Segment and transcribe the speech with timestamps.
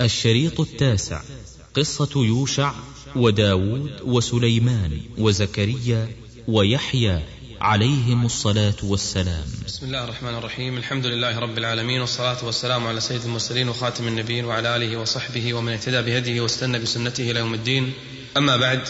[0.00, 1.20] الشريط التاسع
[1.74, 2.72] قصة يوشع
[3.16, 6.08] وداود وسليمان وزكريا
[6.48, 7.20] ويحيى
[7.60, 9.44] عليهم الصلاة والسلام.
[9.66, 10.76] بسم الله الرحمن الرحيم.
[10.76, 15.72] الحمد لله رب العالمين والصلاة والسلام على سيد المرسلين وخاتم النبيين وعلى آله وصحبه ومن
[15.72, 17.92] اهتدى بهديه واستنى بسنته إلى يوم الدين.
[18.36, 18.80] أما بعد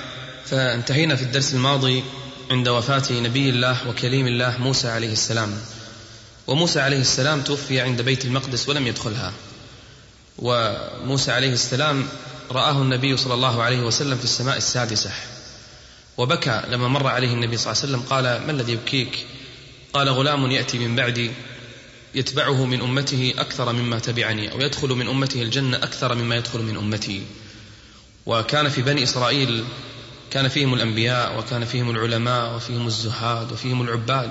[0.45, 2.03] فانتهينا في الدرس الماضي
[2.51, 5.59] عند وفاة نبي الله وكليم الله موسى عليه السلام.
[6.47, 9.33] وموسى عليه السلام توفي عند بيت المقدس ولم يدخلها.
[10.43, 12.09] وموسى عليه السلام
[12.51, 15.11] رآه النبي صلى الله عليه وسلم في السماء السادسة.
[16.17, 19.27] وبكى لما مر عليه النبي صلى الله عليه وسلم قال ما الذي يبكيك؟
[19.93, 21.31] قال غلام يأتي من بعدي
[22.15, 26.77] يتبعه من أمته أكثر مما تبعني أو يدخل من أمته الجنة أكثر مما يدخل من
[26.77, 27.23] أمتي.
[28.27, 29.65] وكان في بني إسرائيل
[30.31, 34.31] كان فيهم الأنبياء وكان فيهم العلماء وفيهم الزهاد وفيهم العباد.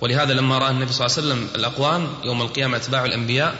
[0.00, 3.58] ولهذا لما رأى النبي صلى الله عليه وسلم الأقوام يوم القيامة أتباع الأنبياء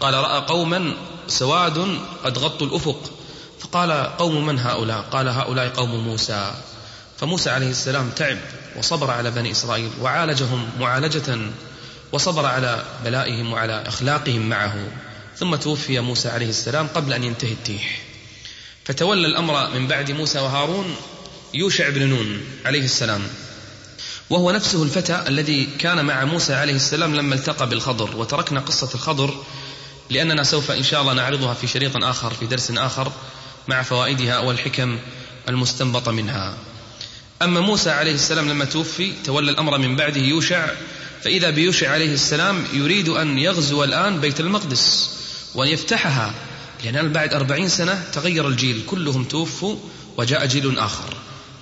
[0.00, 0.94] قال رأى قوما
[1.28, 3.10] سواد قد غطوا الأفق.
[3.60, 6.54] فقال قوم من هؤلاء؟ قال هؤلاء قوم موسى.
[7.18, 8.38] فموسى عليه السلام تعب
[8.76, 11.38] وصبر على بني إسرائيل وعالجهم معالجة
[12.12, 14.74] وصبر على بلائهم وعلى أخلاقهم معه.
[15.36, 18.02] ثم توفي موسى عليه السلام قبل أن ينتهي التيح.
[18.84, 20.96] فتولى الأمر من بعد موسى وهارون
[21.54, 23.22] يوشع بن نون عليه السلام.
[24.30, 29.34] وهو نفسه الفتى الذي كان مع موسى عليه السلام لما التقى بالخضر وتركنا قصة الخضر
[30.10, 33.12] لأننا سوف إن شاء الله نعرضها في شريط آخر في درس آخر
[33.68, 34.98] مع فوائدها والحكم
[35.48, 36.56] المستنبطة منها.
[37.42, 40.66] أما موسى عليه السلام لما توفي تولى الأمر من بعده يوشع
[41.22, 45.10] فإذا بيوشع عليه السلام يريد أن يغزو الآن بيت المقدس
[45.54, 46.34] وأن يفتحها
[46.84, 49.76] لأن بعد أربعين سنة تغير الجيل كلهم توفوا
[50.16, 51.14] وجاء جيل آخر.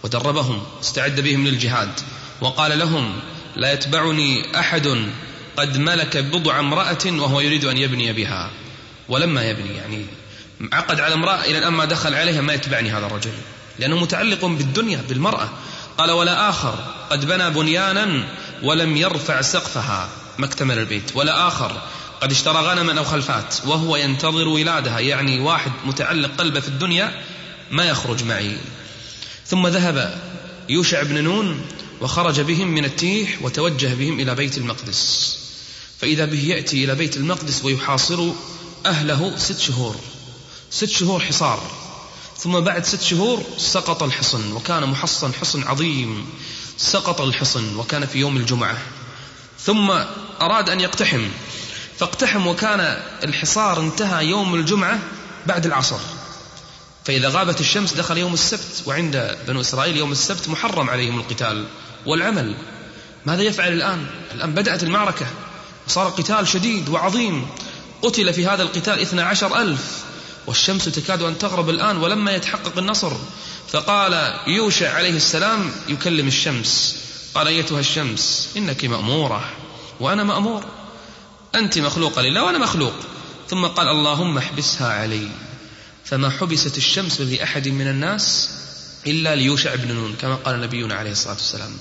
[0.03, 2.01] ودربهم استعد بهم للجهاد.
[2.41, 3.21] وقال لهم
[3.57, 5.11] لا يتبعني أحد
[5.57, 8.51] قد ملك بضع امرأة وهو يريد أن يبني بها.
[9.09, 10.07] ولما يبني يعني
[10.73, 13.33] عقد على امرأة إلى الآن ما دخل عليها ما يتبعني هذا الرجل.
[13.79, 15.49] لأنه متعلق بالدنيا بالمرأة.
[15.99, 16.75] قال ولا آخر.
[17.11, 18.29] قد بنى بنيانا
[18.63, 20.09] ولم يرفع سقفها.
[20.39, 21.11] ما اكتمل البيت.
[21.15, 21.83] ولا آخر.
[22.21, 25.01] قد اشترى غنما أو خلفات وهو ينتظر ولادها.
[25.01, 27.23] يعني واحد متعلق قلبه في الدنيا
[27.71, 28.59] ما يخرج معي.
[29.47, 30.21] ثم ذهب
[30.69, 31.67] يوشع بن نون
[32.01, 35.40] وخرج بهم من التيح وتوجه بهم إلى بيت المقدس.
[36.01, 38.29] فإذا به يأتي إلى بيت المقدس ويحاصر
[38.87, 39.97] أهله ست شهور.
[40.71, 41.63] ست شهور حصار.
[42.39, 46.27] ثم بعد ست شهور سقط الحصن وكان محصن حصن عظيم.
[46.77, 48.79] سقط الحصن وكان في يوم الجمعة.
[49.65, 49.91] ثم
[50.41, 51.29] أراد أن يقتحم.
[51.99, 52.81] فاقتحم وكان
[53.25, 54.99] الحصار انتهى يوم الجمعة
[55.47, 55.99] بعد العصر.
[57.05, 61.67] فإذا غابت الشمس دخل يوم السبت وعند بنو إسرائيل يوم السبت محرم عليهم القتال
[62.07, 62.57] والعمل.
[63.27, 65.27] ماذا يفعل الآن؟ الآن بدأت المعركة.
[65.91, 67.47] وصار قتال شديد وعظيم.
[68.03, 70.05] قتل في هذا القتال اثنا عشر ألف.
[70.47, 73.13] والشمس تكاد أن تغرب الآن ولما يتحقق النصر.
[73.69, 76.97] فقال يوشع عليه السلام يكلم الشمس.
[77.35, 79.51] قال أيتها الشمس إنك مأمورة
[80.01, 80.65] وأنا مأمور.
[81.55, 82.95] أنت مخلوقة لله وأنا مخلوق.
[83.49, 85.29] ثم قال اللهم احبسها علي.
[86.05, 88.51] فما حبست الشمس لأحد من الناس
[89.07, 91.79] إلا ليوشع بن نون كما قال نبينا عليه الصلاة والسلام.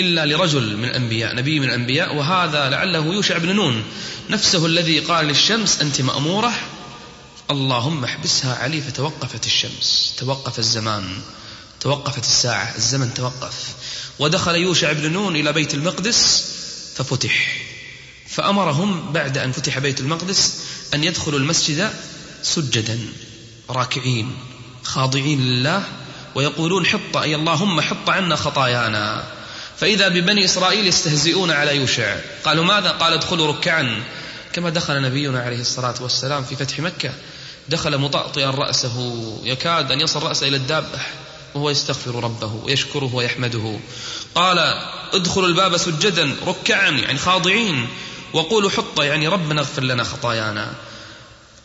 [0.00, 3.84] إلا لرجل من الأنبياء نبي من الأنبياء وهذا لعله يوشع بن نون.
[4.30, 6.52] نفسه الذي قال للشمس أنت مأمورة؟
[7.50, 11.04] اللهم احبسها علي فتوقفت الشمس توقف الزمان
[11.80, 13.74] توقفت الساعة الزمن توقف.
[14.18, 16.44] ودخل يوشع بن نون إلى بيت المقدس
[16.96, 17.56] ففتح.
[18.28, 20.54] فأمرهم بعد أن فتح بيت المقدس
[20.94, 21.90] أن يدخلوا المسجد
[22.42, 22.98] سجدا
[23.70, 24.36] راكعين
[24.82, 25.84] خاضعين لله
[26.34, 29.37] ويقولون حط أي اللهم حط عنا خطايانا.
[29.80, 32.16] فإذا ببني إسرائيل يستهزئون على يوشع.
[32.44, 34.02] قالوا ماذا؟ قال ادخلوا ركعا.
[34.52, 37.10] كما دخل نبينا عليه الصلاة والسلام في فتح مكة.
[37.68, 39.22] دخل مطأطئا رأسه.
[39.44, 40.98] يكاد أن يصل رأسه إلى الدابة
[41.54, 43.78] وهو يستغفر ربه ويشكره ويحمده.
[44.34, 44.58] قال
[45.12, 47.88] ادخلوا الباب سجدا ركعا يعني خاضعين.
[48.32, 50.72] وقولوا حط يعني ربنا اغفر لنا خطايانا.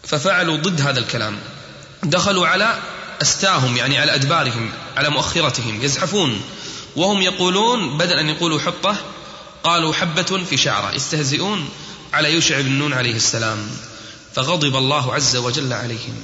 [0.03, 1.37] ففعلوا ضد هذا الكلام.
[2.03, 2.79] دخلوا على
[3.21, 5.81] أستاهم يعني على أدبارهم على مؤخرتهم.
[5.81, 6.41] يزحفون.
[6.95, 8.97] وهم يقولون بدل أن يقولوا حطة
[9.63, 11.69] قالوا حبة في شعرة يستهزئون
[12.13, 13.71] على يوشع بن نون عليه السلام.
[14.35, 16.15] فغضب الله عز وجل عليهم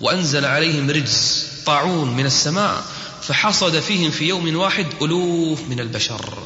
[0.00, 2.84] وأنزل عليهم رجز طاعون من السماء
[3.22, 6.38] فحصد فيهم في يوم واحد ألوف من البشر.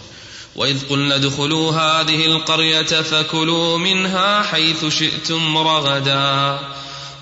[0.56, 6.60] وإذ قلنا ادخلوا هذه القرية فكلوا منها حيث شئتم رغدا.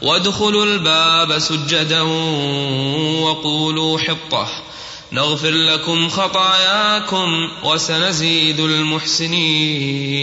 [0.02, 2.00] وادخلوا الباب سجدا
[3.20, 4.48] وقولوا حطة.
[5.12, 10.20] نغفر لكم خطاياكم وسنزيد المحسنين.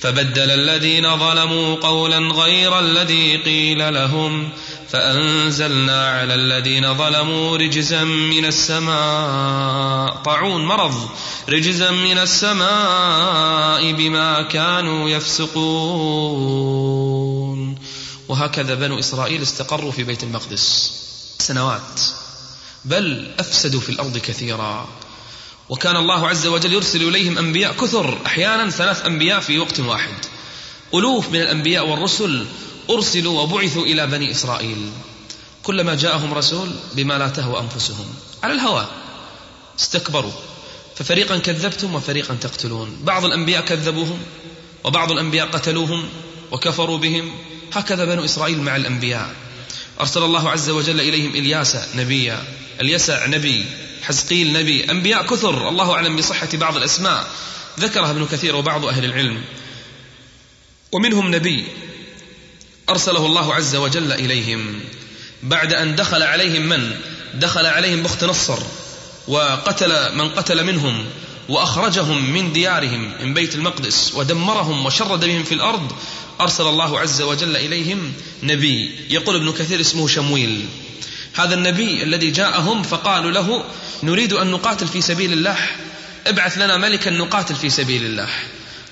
[0.00, 4.48] فبدل الذين ظلموا قولا غير الذي قيل لهم
[4.88, 10.16] فأنزلنا على الذين ظلموا رجزا من السماء.
[10.24, 11.08] طاعون مرض.
[11.48, 15.56] رجزا من السماء بما كانوا يفسقون.
[18.28, 20.92] وهكذا بنو إسرائيل استقروا في بيت المقدس.
[21.38, 22.25] سنوات.
[22.86, 24.88] بل أفسدوا في الأرض كثيرا.
[25.68, 30.14] وكان الله عز وجل يرسل إليهم أنبياء كثر أحيانا ثلاث أنبياء في وقت واحد.
[30.94, 32.46] ألوف من الأنبياء والرسل
[32.90, 34.90] أرسلوا وبعثوا إلى بني إسرائيل.
[35.62, 38.14] كلما جاءهم رسول بما لا تهوى أنفسهم.
[38.42, 38.86] على الهوى.
[39.80, 40.32] استكبروا.
[40.96, 42.98] ففريقا كذبتم وفريقا تقتلون.
[43.02, 44.18] بعض الأنبياء كذبوهم
[44.84, 46.08] وبعض الأنبياء قتلوهم
[46.52, 47.38] وكفروا بهم.
[47.72, 49.34] هكذا بنو إسرائيل مع الأنبياء.
[50.00, 52.65] أرسل الله عز وجل إليهم إلياس نبيا.
[52.80, 53.64] اليسع نبي
[54.02, 57.26] حزقيل نبي أنبياء كثر الله أعلم بصحة بعض الأسماء
[57.80, 59.42] ذكرها ابن كثير وبعض أهل العلم.
[60.92, 61.64] ومنهم نبي
[62.88, 64.80] أرسله الله عز وجل إليهم.
[65.42, 66.90] بعد أن دخل عليهم من؟
[67.34, 68.58] دخل عليهم بخت نصر
[69.28, 71.04] وقتل من قتل منهم
[71.48, 75.92] وأخرجهم من ديارهم من بيت المقدس ودمرهم وشرد بهم في الأرض.
[76.40, 78.12] أرسل الله عز وجل إليهم
[78.42, 80.66] نبي يقول ابن كثير اسمه شمويل.
[81.36, 83.64] هذا النبي الذي جاءهم فقالوا له
[84.02, 85.56] نريد أن نقاتل في سبيل الله.
[86.26, 88.28] ابعث لنا ملكا نقاتل في سبيل الله.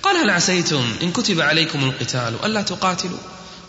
[0.02, 3.18] قال هل عسيتم إن كتب عليكم القتال ألا تقاتلوا؟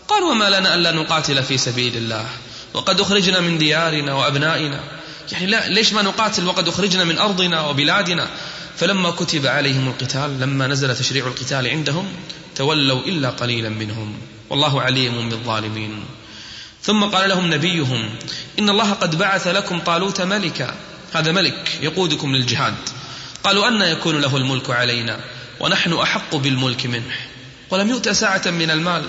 [0.08, 2.26] قال وما لنا ألا نقاتل في سبيل الله.
[2.74, 4.80] وقد أخرجنا من ديارنا وأبنائنا.
[5.32, 8.28] يعني لا ليش ما نقاتل وقد أخرجنا من أرضنا وبلادنا؟
[8.76, 12.08] فلما كتب عليهم القتال لما نزل تشريع القتال عندهم
[12.54, 14.18] تولوا إلا قليلا منهم.
[14.50, 16.04] والله عليم بالظالمين.
[16.86, 18.10] ثم قال لهم نبيهم
[18.58, 20.74] إن الله قد بعث لكم طالوت ملكا.
[21.12, 22.74] هذا ملك يقودكم للجهاد.
[23.44, 25.20] قالوا أن يكون له الملك علينا
[25.60, 27.16] ونحن أحق بالملك منه.
[27.70, 29.04] ولم يؤت ساعة من المال.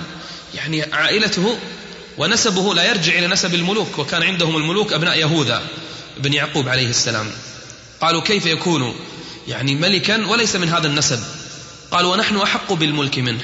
[0.55, 1.57] يعني عائلته
[2.17, 5.61] ونسبه لا يرجع إلى نسب الملوك وكان عندهم الملوك أبناء يهوذا
[6.17, 7.31] بن يعقوب عليه السلام.
[8.01, 8.95] قالوا كيف يكون؟
[9.47, 11.19] يعني ملكا وليس من هذا النسب.
[11.91, 13.43] قالوا ونحن أحق بالملك منه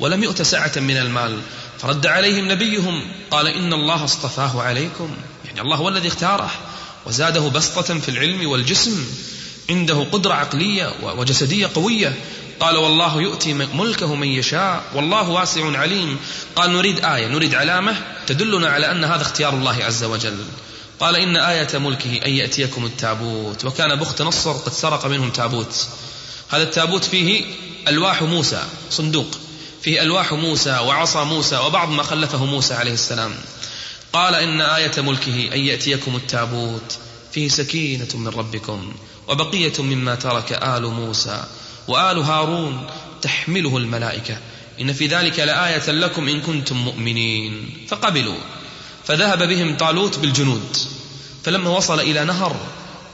[0.00, 1.40] ولم يؤت سعة من المال.
[1.84, 5.10] فرد عليهم نبيهم قال إن الله اصطفاه عليكم.
[5.44, 6.50] يعني الله هو الذي اختاره
[7.06, 9.06] وزاده بسطة في العلم والجسم
[9.70, 12.14] عنده قدرة عقلية وجسدية قوية.
[12.60, 16.18] قال والله يؤتي ملكه من يشاء والله واسع عليم.
[16.56, 17.96] قال نريد آية نريد علامة
[18.26, 20.38] تدلنا على أن هذا اختيار الله عز وجل.
[21.00, 23.64] قال إن آية ملكه أن يأتيكم التابوت.
[23.64, 25.86] وكان بخت نصر قد سرق منهم تابوت.
[26.48, 27.44] هذا التابوت فيه
[27.88, 29.38] ألواح موسى صندوق.
[29.84, 33.34] فيه ألواح موسى وعصا موسى وبعض ما خلفه موسى عليه السلام.
[34.12, 36.98] قال إن آية ملكه أن يأتيكم التابوت
[37.32, 38.94] فيه سكينة من ربكم
[39.28, 41.44] وبقية مما ترك آل موسى
[41.88, 42.86] وآل هارون
[43.22, 44.36] تحمله الملائكة.
[44.80, 47.70] إن في ذلك لآية لكم إن كنتم مؤمنين.
[47.88, 48.38] فقبلوا.
[49.04, 50.76] فذهب بهم طالوت بالجنود.
[51.44, 52.56] فلما وصل إلى نهر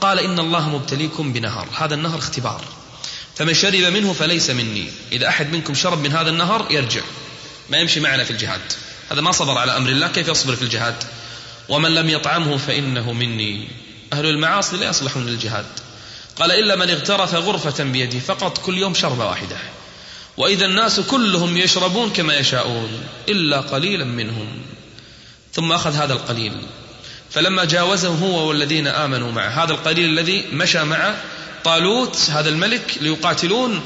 [0.01, 1.69] قال إن الله مبتليكم بنهر.
[1.77, 2.65] هذا النهر اختبار.
[3.41, 4.89] فمن شرب منه فليس مني.
[5.13, 7.01] إذا أحد منكم شرب من هذا النهر يرجع.
[7.71, 8.61] ما يمشي معنا في الجهاد.
[9.13, 10.09] هذا ما صبر على أمر الله.
[10.09, 10.95] كيف يصبر في الجهاد؟
[11.69, 13.69] ومن لم يطعمه فإنه مني.
[14.13, 15.67] أهل المعاصي لا يصلحون للجهاد.
[16.37, 19.57] قال إلا من اغترف غرفة بيده فقط كل يوم شربة واحدة.
[20.37, 24.49] وإذا الناس كلهم يشربون كما يشاءون إلا قليلا منهم.
[25.53, 26.53] ثم أخذ هذا القليل.
[27.31, 29.65] فلما جاوزه هو والذين آمنوا معه.
[29.65, 31.15] هذا القليل الذي مشى مع
[31.65, 33.81] طالوت هذا الملك ليقاتلون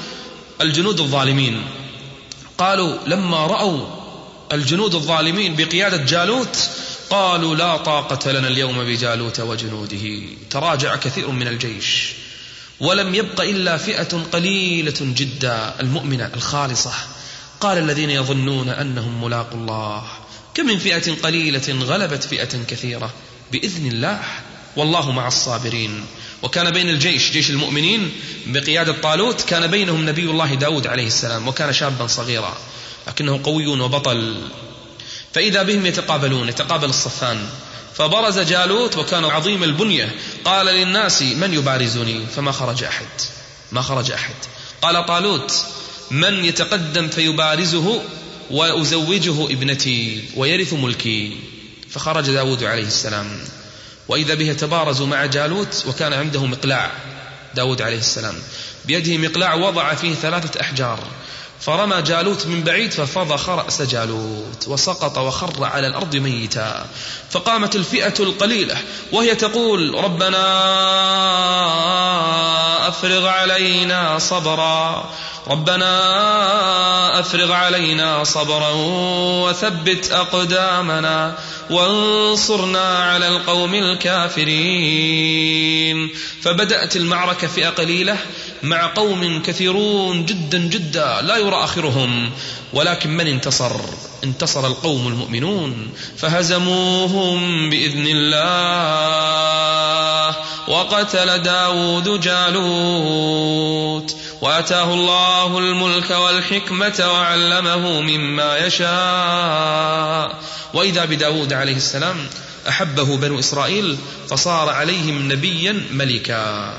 [0.61, 1.63] الجنود الظالمين.
[2.59, 3.87] قالوا لما رأوا
[4.53, 6.71] الجنود الظالمين بقيادة جالوت
[7.11, 10.23] قالوا لا طاقة لنا اليوم بجالوت وجنوده.
[10.51, 12.13] تراجع كثير من الجيش.
[12.81, 16.93] ولم يبق إلا فئة قليلة جدا المؤمنة الخالصة.
[17.61, 20.03] قال الذين يظنون أنهم ملاقوا الله.
[20.55, 23.15] كم من فئة قليلة غلبت فئة كثيرة
[23.53, 24.21] بإذن الله.
[24.77, 26.05] والله مع الصابرين.
[26.45, 28.13] وكان بين الجيش جيش المؤمنين
[28.47, 32.57] بقيادة طالوت كان بينهم نبي الله داود عليه السلام وكان شابا صغيرا
[33.09, 34.49] لكنه قوي وبطل.
[35.35, 37.47] فإذا بهم يتقابلون يتقابل الصفان.
[37.95, 40.15] فبرز جالوت وكان عظيم البنية.
[40.45, 43.07] قال للناس من يبارزني؟ فما خرج أحد.
[43.73, 44.35] ما خرج أحد.
[44.83, 45.65] قال طالوت
[46.11, 48.03] من يتقدم فيبارزه
[48.51, 51.37] وأزوجه ابنتي ويرث ملكي.
[51.91, 53.41] فخرج داود عليه السلام.
[54.09, 56.91] وإذا به تبارز مع جالوت وكان عنده مقلاع
[57.55, 58.35] داود عليه السلام.
[58.85, 60.99] بيده مقلاع وضع فيه ثلاثة أحجار.
[61.61, 66.87] فرمى جالوت من بعيد ففضخ رأس جالوت وسقط وخر على الأرض ميتا.
[67.31, 68.77] فقامت الفئة القليلة
[69.13, 70.45] وهي تقول ربنا
[72.89, 75.11] أفرغ علينا صبرا.
[75.49, 78.71] ربنا أفرغ علينا صبرا
[79.45, 81.39] وثبت أقدامنا
[81.71, 85.35] وانصرنا على القوم الكافرين.
[86.43, 88.17] فبدأت المعركة فئة قليلة
[88.63, 92.31] مع قوم كثيرون جدا جدا لا يرى آخرهم
[92.73, 93.81] ولكن من انتصر؟
[94.25, 99.15] انتصر القوم المؤمنون فهزموهم بإذن الله
[100.69, 110.43] وقتل داود جالوت وأتاه الله الملك والحكمة وعلمه مما يشاء
[110.75, 112.17] وإذا بداود عليه السلام
[112.69, 113.99] أحبه بنو إسرائيل
[114.31, 116.75] فصار عليهم نبيا ملكا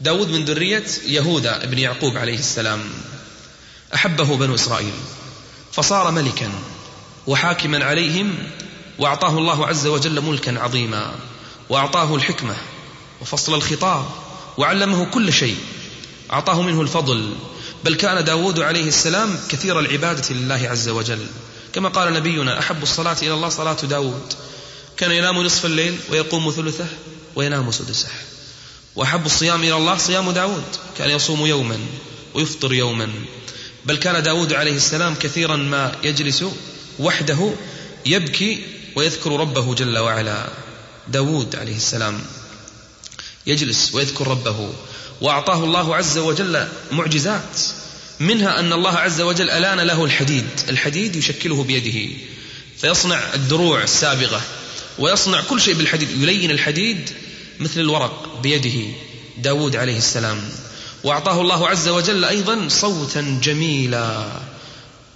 [0.00, 2.80] داود من ذرية يهوذا ابن يعقوب عليه السلام
[3.94, 4.92] أحبه بنو إسرائيل.
[5.80, 6.50] فصار ملكا
[7.26, 8.38] وحاكما عليهم
[8.98, 11.14] وأعطاه الله عز وجل ملكا عظيما
[11.68, 12.56] وأعطاه الحكمة
[13.20, 14.06] وفصل الخطاب
[14.58, 15.56] وعلمه كل شيء.
[16.32, 17.34] أعطاه منه الفضل.
[17.84, 21.26] بل كان داود عليه السلام كثير العبادة لله عز وجل.
[21.72, 24.32] كما قال نبينا أحب الصلاة إلى الله صلاة داود.
[24.96, 26.86] كان ينام نصف الليل ويقوم ثلثه
[27.36, 28.08] وينام سدسه.
[28.96, 30.64] وأحب الصيام إلى الله صيام داود.
[30.98, 31.78] كان يصوم يوما
[32.34, 33.08] ويفطر يوما.
[33.86, 36.44] بل كان داود عليه السلام كثيرا ما يجلس
[36.98, 37.52] وحده
[38.06, 38.62] يبكي
[38.96, 40.48] ويذكر ربه جل وعلا.
[41.08, 42.20] داود عليه السلام
[43.46, 44.72] يجلس ويذكر ربه.
[45.20, 47.60] وأعطاه الله عز وجل معجزات
[48.20, 50.46] منها أن الله عز وجل ألان له الحديد.
[50.68, 52.16] الحديد يشكله بيده.
[52.78, 54.42] فيصنع الدروع السابغة
[54.98, 56.22] ويصنع كل شيء بالحديد.
[56.22, 57.10] يلين الحديد
[57.60, 58.92] مثل الورق بيده.
[59.38, 60.50] داود عليه السلام.
[61.04, 64.26] وأعطاه الله عز وجل أيضا صوتا جميلا.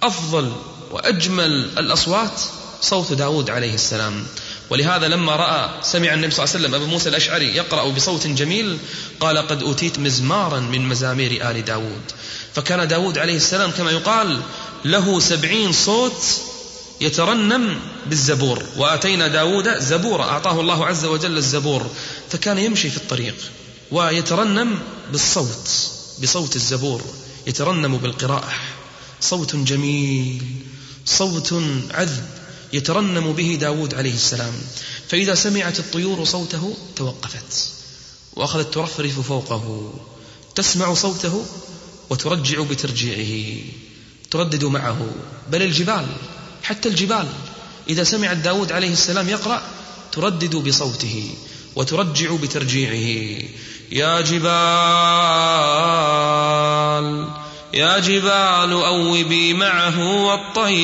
[0.03, 0.51] أفضل
[0.91, 2.41] وأجمل الأصوات
[2.81, 4.23] صوت داود عليه السلام.
[4.69, 8.77] ولهذا لما رأى سمع النبي صلى الله عليه وسلم أبو موسى الأشعري يقرأ بصوت جميل
[9.19, 12.01] قال قد أوتيت مزمارا من مزامير آل داود.
[12.53, 14.39] فكان داود عليه السلام كما يقال
[14.85, 16.23] له سبعين صوت
[17.01, 18.63] يترنم بالزبور.
[18.77, 21.87] وآتينا داود زبورا أعطاه الله عز وجل الزبور.
[22.29, 23.35] فكان يمشي في الطريق
[23.91, 24.79] ويترنم
[25.11, 25.69] بالصوت
[26.23, 27.01] بصوت الزبور
[27.47, 28.53] يترنم بالقراءة.
[29.21, 30.43] صوت جميل
[31.05, 31.53] صوت
[31.91, 32.25] عذب
[32.73, 34.53] يترنم به داود عليه السلام.
[35.09, 37.69] فإذا سمعت الطيور صوته توقفت
[38.35, 39.93] وأخذت ترفرف فوقه.
[40.55, 41.45] تسمع صوته
[42.09, 43.63] وترجع بترجيعه.
[44.31, 45.09] تردد معه.
[45.51, 46.07] بل الجبال
[46.63, 47.27] حتى الجبال
[47.89, 49.61] إذا سمعت داود عليه السلام يقرأ
[50.11, 51.29] تردد بصوته
[51.75, 53.43] وترجع بترجيعه.
[53.91, 54.55] يا جبال
[57.73, 60.75] يا جبال أوبي معه والطير.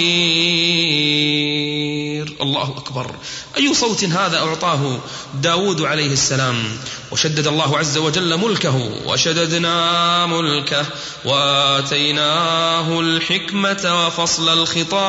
[2.41, 3.15] الله أكبر.
[3.57, 4.99] أي صوت هذا أعطاه
[5.33, 6.63] داود عليه السلام؟
[7.11, 10.85] وشدد الله عز وجل ملكه وشددنا ملكه
[11.25, 15.01] وآتيناه الحكمة وفصل الخطاب.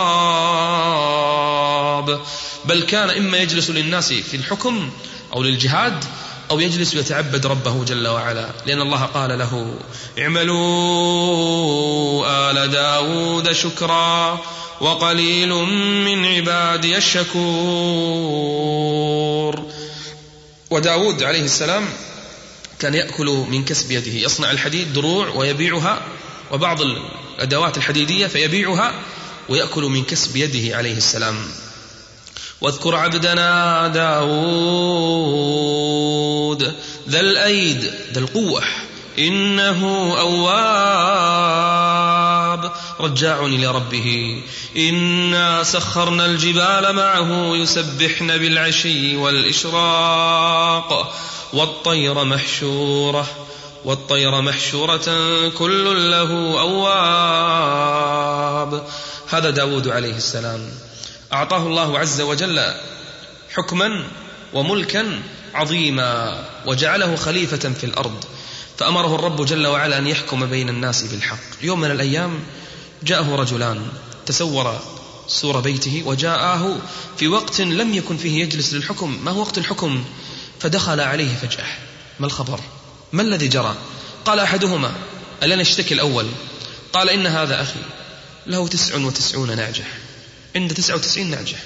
[2.65, 4.91] بل كان إما يجلس للناس في الحكم
[5.33, 6.05] أو للجهاد
[6.53, 9.75] أو يجلس يتعبد ربه جل وعلا لأن الله قال له
[10.19, 10.51] اعملوا
[12.51, 14.41] آل داود شكرا
[14.81, 15.49] وقليل
[16.05, 17.33] من عبادي الشكور.
[20.71, 21.89] وداود عليه السلام
[22.79, 26.03] كان يأكل من كسب يده يصنع الحديد دروع ويبيعها
[26.51, 28.93] وبعض الأدوات الحديدية فيبيعها
[29.49, 31.37] ويأكل من كسب يده عليه السلام.
[32.62, 34.33] واذكر عبدنا داود
[37.09, 38.62] ذا الأيد ذا القوة.
[39.19, 41.42] إنه أواب.
[43.00, 44.40] رجاع إلى ربه.
[44.76, 51.14] إنا سخرنا الجبال معه يسبحن بالعشي والإشراق.
[51.52, 53.26] والطير محشورة
[53.85, 55.04] والطير محشورة
[55.59, 57.92] كل له أواب.
[59.31, 60.92] هذا داود عليه السلام.
[61.33, 62.75] أعطاه الله عز وجل
[63.55, 64.05] حكما
[64.53, 65.23] وملكا
[65.55, 68.25] عظيما وجعله خليفة في الأرض.
[68.79, 71.39] فأمره الرب جل وعلا أن يحكم بين الناس بالحق.
[71.62, 72.41] يوم من الأيام
[73.03, 73.89] جاءه رجلان.
[74.27, 74.81] تسور
[75.27, 76.79] سور بيته وجاءه
[77.17, 79.25] في وقت لم يكن فيه يجلس للحكم.
[79.25, 80.05] ما هو وقت الحكم؟
[80.61, 81.67] فدخل عليه فجأة.
[82.21, 82.61] ما الخبر؟
[83.12, 83.77] ما الذي جرى؟
[84.25, 84.93] قال أحدهما
[85.43, 86.27] ألن أشتكي الأول؟
[86.93, 87.81] قال إن هذا أخي.
[88.47, 89.85] له تسع وتسعون نعجة
[90.57, 91.57] عند تسعة وتسعين نعجة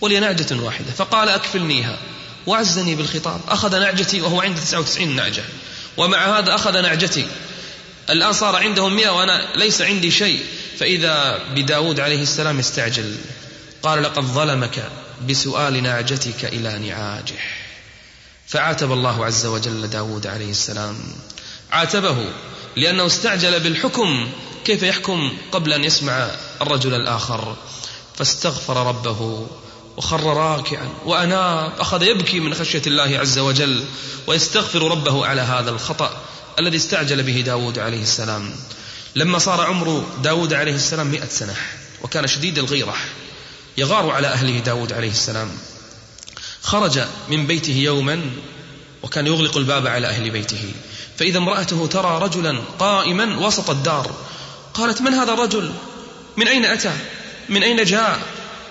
[0.00, 1.98] ولي نعجة واحدة فقال أكفلنيها.
[2.46, 5.44] وعزني بالخطاب أخذ نعجتي وهو عنده تسعة وتسعين نعجة
[5.96, 7.26] ومع هذا أخذ نعجتي.
[8.10, 10.44] الآن صار عندهم مئة وأنا ليس عندي شيء.
[10.78, 13.16] فإذا بداود عليه السلام يستعجل
[13.82, 14.90] قال لقد ظلمك
[15.28, 17.38] بسؤال نعجتك إلى نعاجه.
[18.46, 20.96] فعاتب الله عز وجل داود عليه السلام.
[21.70, 22.32] عاتبه
[22.76, 24.28] لأنه استعجل بالحكم
[24.64, 26.30] كيف يحكم قبل أن يسمع
[26.62, 27.56] الرجل الآخر؟
[28.20, 29.46] فاستغفر ربه
[29.96, 33.84] وخر راكعا وأناب أخذ يبكي من خشية الله عز وجل
[34.26, 36.20] ويستغفر ربه على هذا الخطأ
[36.58, 38.52] الذي استعجل به داود عليه السلام.
[39.16, 41.56] لما صار عمر داود عليه السلام مئة سنة
[42.02, 42.94] وكان شديد الغيرة
[43.78, 45.50] يغار على أهله داود عليه السلام.
[46.62, 48.20] خرج من بيته يوما
[49.02, 50.72] وكان يغلق الباب على أهل بيته.
[51.16, 54.14] فإذا امرأته ترى رجلا قائما وسط الدار
[54.74, 55.72] قالت من هذا الرجل؟
[56.36, 56.92] من أين أتى؟
[57.50, 58.20] من أين جاء؟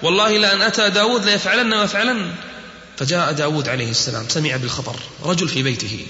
[0.03, 2.35] والله لأن أتى داود ليفعلن ويفعلن.
[2.97, 6.05] فجاء داود عليه السلام سمع بالخبر رجل في بيته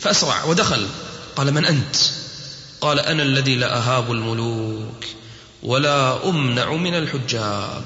[0.00, 0.88] فأسرع ودخل.
[1.36, 1.96] قال من أنت؟
[2.80, 5.04] قال أنا الذي لا أهاب الملوك
[5.62, 7.84] ولا أمنع من الحجاب.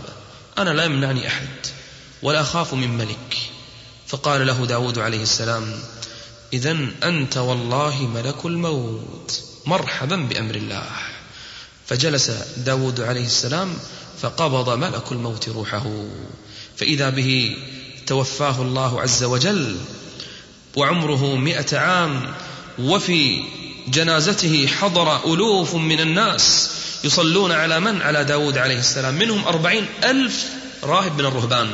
[0.59, 1.49] أنا لا يمنعني أحد
[2.23, 3.37] ولا أخاف من ملك.
[4.07, 5.83] فقال له داود عليه السلام
[6.53, 11.18] إذا أنت والله ملك الموت مرحبا بأمر الله.
[11.89, 13.75] فجلس داود عليه السلام
[14.23, 15.87] فقبض ملك الموت روحه.
[16.77, 17.57] فإذا به
[18.07, 19.77] توفاه الله عز وجل
[20.77, 22.35] وعمره مئة عام
[22.79, 23.43] وفي
[23.89, 26.71] جنازته حضر ألوف من الناس
[27.05, 29.15] يصلون على من؟ على داود عليه السلام.
[29.15, 30.45] منهم أربعين ألف
[30.83, 31.69] راهب من الرهبان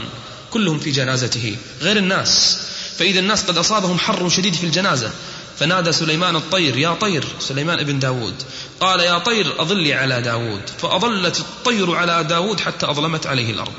[0.50, 2.58] كلهم في جنازته غير الناس.
[2.98, 5.10] فإذا الناس قد أصابهم حر شديد في الجنازة.
[5.58, 8.34] فنادى سليمان الطير يا طير سليمان ابن داود
[8.80, 10.70] قال يا طير أظلي على داود.
[10.78, 13.72] فأظلت الطير على داود حتى أظلمت عليه الأرض.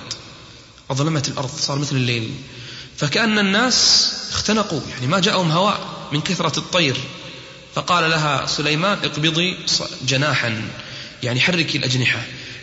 [0.91, 2.33] أظلمت الأرض صار مثل الليل.
[2.97, 5.79] فكأن الناس اختنقوا يعني ما جاءهم هواء
[6.11, 6.97] من كثرة الطير.
[7.75, 9.57] فقال لها سليمان اقبضي
[10.07, 10.69] جناحا.
[11.23, 12.21] يعني حركي الأجنحة.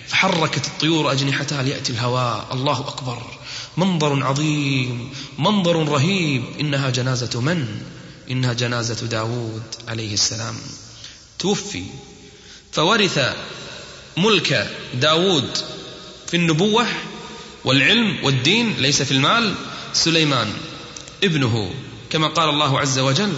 [0.08, 2.46] فحركت الطيور أجنحتها ليأتي الهواء.
[2.52, 3.22] الله أكبر.
[3.76, 5.10] منظر عظيم.
[5.38, 6.44] منظر رهيب.
[6.60, 7.82] إنها جنازة من؟
[8.30, 10.54] إنها جنازة داود عليه السلام.
[11.38, 11.84] توفي.
[12.72, 13.36] فورث
[14.16, 15.58] ملك داود
[16.26, 16.86] في النبوة
[17.64, 19.54] والعلم والدين ليس في المال
[19.92, 20.52] سليمان
[21.24, 21.74] ابنه
[22.10, 23.32] كما قال الله عز وجل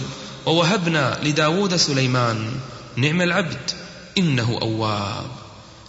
[0.45, 2.59] ووهبنا لداود سليمان
[2.95, 3.71] نعم العبد
[4.17, 5.31] إنه أواب.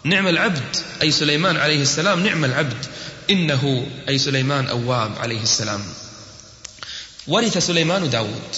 [0.04, 2.86] نعم العبد أي سليمان عليه السلام نعم العبد
[3.30, 5.84] إنه أي سليمان أواب عليه السلام.
[7.26, 8.56] ورث سليمان داود.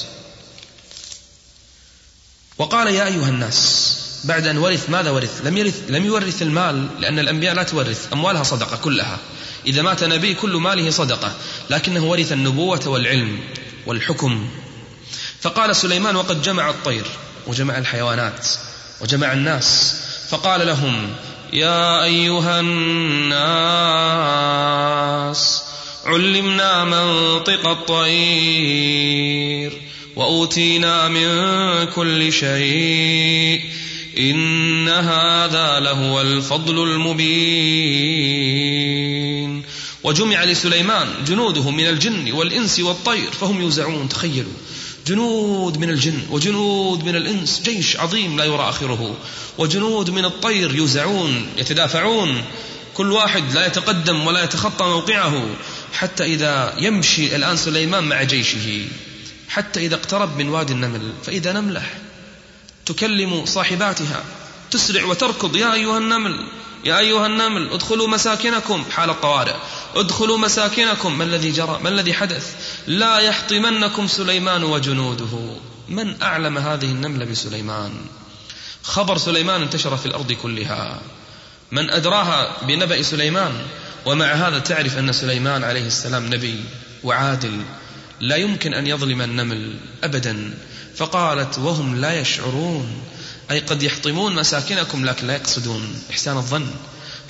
[2.58, 3.94] وقال يا أيها الناس
[4.28, 8.42] بعد أن ورث ماذا ورث؟ لم, يرث لم يورث المال لأن الأنبياء لا تورث أموالها
[8.42, 9.18] صدقة كلها.
[9.66, 11.32] إذا مات نبي كل ماله صدقة
[11.70, 13.40] لكنه ورث النبوة والعلم
[13.86, 14.48] والحكم.
[15.40, 17.04] فقال سليمان وقد جمع الطير
[17.46, 18.48] وجمع الحيوانات
[19.00, 19.94] وجمع الناس.
[20.30, 21.14] فقال لهم
[21.52, 23.38] يا أيها الناس
[26.04, 29.08] علمنا منطق الطير
[30.16, 31.28] وأوتينا من
[31.86, 33.77] كل شيء
[34.18, 37.28] إن هذا لهو الفضل المبين.
[40.04, 44.52] وجمع لسليمان جنوده من الجن والإنس والطير فهم يوزعون تخيلوا.
[45.06, 49.16] جنود من الجن وجنود من الإنس جيش عظيم لا يرى آخره.
[49.58, 52.44] وجنود من الطير يوزعون يتدافعون.
[52.94, 55.46] كل واحد لا يتقدم ولا يتخطى موقعه.
[55.92, 58.84] حتى إذا يمشي الآن سليمان مع جيشه.
[59.48, 61.82] حتى إذا اقترب من وادي النمل فإذا نملة
[62.88, 64.24] تكلم صاحباتها.
[64.70, 65.56] تسرع وتركض.
[65.56, 66.44] يا أيها النمل
[66.84, 68.84] يا أيها النمل ادخلوا مساكنكم.
[68.90, 69.54] حال الطوارئ
[69.96, 71.18] ادخلوا مساكنكم.
[71.18, 72.54] ما الذي جرى؟ ما الذي حدث؟
[72.86, 75.56] لا يحطمنكم سليمان وجنوده.
[75.88, 77.92] من أعلم هذه النملة بسليمان؟
[78.82, 81.00] خبر سليمان انتشر في الأرض كلها.
[81.72, 83.52] من أدراها بنبأ سليمان.
[84.06, 86.64] ومع هذا تعرف أن سليمان عليه السلام نبي
[87.04, 87.60] وعادل.
[88.20, 89.74] لا يمكن أن يظلم النمل
[90.04, 90.54] أبدا.
[90.98, 93.02] فقالت وهم لا يشعرون.
[93.50, 96.02] أي قد يحطمون مساكنكم لكن لا يقصدون.
[96.10, 96.70] إحسان الظن.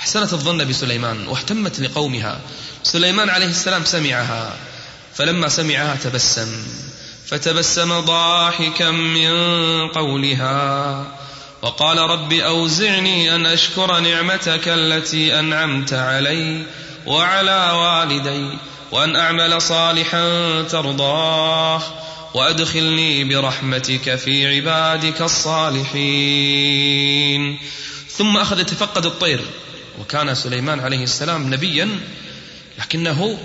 [0.01, 2.41] أحسنت الظن بسليمان واهتمت لقومها.
[2.83, 4.57] سليمان عليه السلام سمعها.
[5.15, 6.67] فلما سمعها تبسم.
[7.27, 9.31] فتبسم ضاحكا من
[9.89, 11.07] قولها.
[11.63, 16.67] وقال رب أوزعني أن أشكر نعمتك التي أنعمت علي
[17.07, 18.59] وعلى والدي
[18.93, 21.83] وأن أعمل صالحا ترضاه.
[22.35, 25.99] وأدخلني برحمتك في عبادك الصالحين.
[28.11, 29.41] ثم أخذ يتفقد الطير
[30.01, 32.01] وكان سليمان عليه السلام نبيا
[32.79, 33.39] لكنه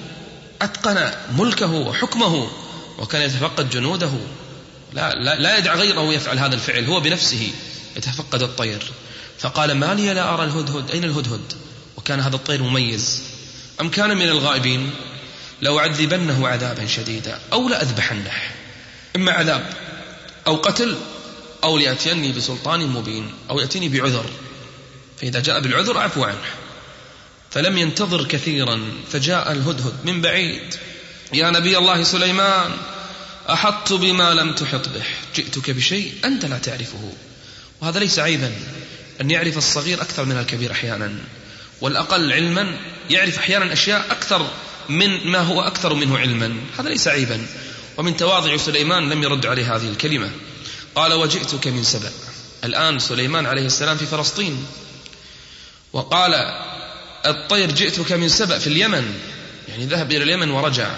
[0.62, 2.48] أتقن ملكه وحكمه
[3.00, 4.12] وكان يتفقد جنوده.
[4.93, 7.52] لا, لا, لا يدع غيره يفعل هذا الفعل هو بنفسه
[7.98, 8.91] يتفقد الطير.
[9.39, 11.54] فقال ما لي لا أرى الهدهد أين الهدهد؟
[11.98, 13.24] وكان هذا الطير مميز.
[13.82, 14.91] أم كان من الغائبين؟
[15.62, 18.32] لأعذبنه عذابا شديدا أو لأذبحنه.
[19.15, 19.73] إما عذاب
[20.47, 20.97] أو قتل
[21.63, 24.26] أو ليأتيني بسلطان مبين أو يأتيني بعذر.
[25.21, 26.45] فإذا جاء بالعذر أعفو عنه.
[27.52, 30.76] فلم ينتظر كثيرا فجاء الهدهد من بعيد.
[31.34, 32.71] يا نبي الله سليمان
[33.49, 35.04] أحطت بما لم تحط به.
[35.36, 37.13] جئتك بشيء أنت لا تعرفه.
[37.82, 38.52] وهذا ليس عيبا.
[39.21, 41.15] أن يعرف الصغير أكثر من الكبير أحيانا.
[41.82, 42.78] والأقل علما
[43.10, 44.47] يعرف أحيانا أشياء أكثر
[44.89, 46.56] من ما هو أكثر منه علما.
[46.80, 47.45] هذا ليس عيبا.
[47.97, 50.32] ومن تواضع سليمان لم يرد عليه هذه الكلمة.
[50.95, 52.12] قال وجئتك من سبأ.
[52.63, 54.65] الآن سليمان عليه السلام في فلسطين.
[55.93, 56.34] وقال
[57.25, 59.19] الطير جئتك من سبأ في اليمن.
[59.67, 60.97] يعني ذهب إلى اليمن ورجع.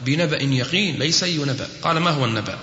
[0.00, 1.68] بنبأ يقين ليس أي نبأ.
[1.82, 2.58] قال ما هو النبأ؟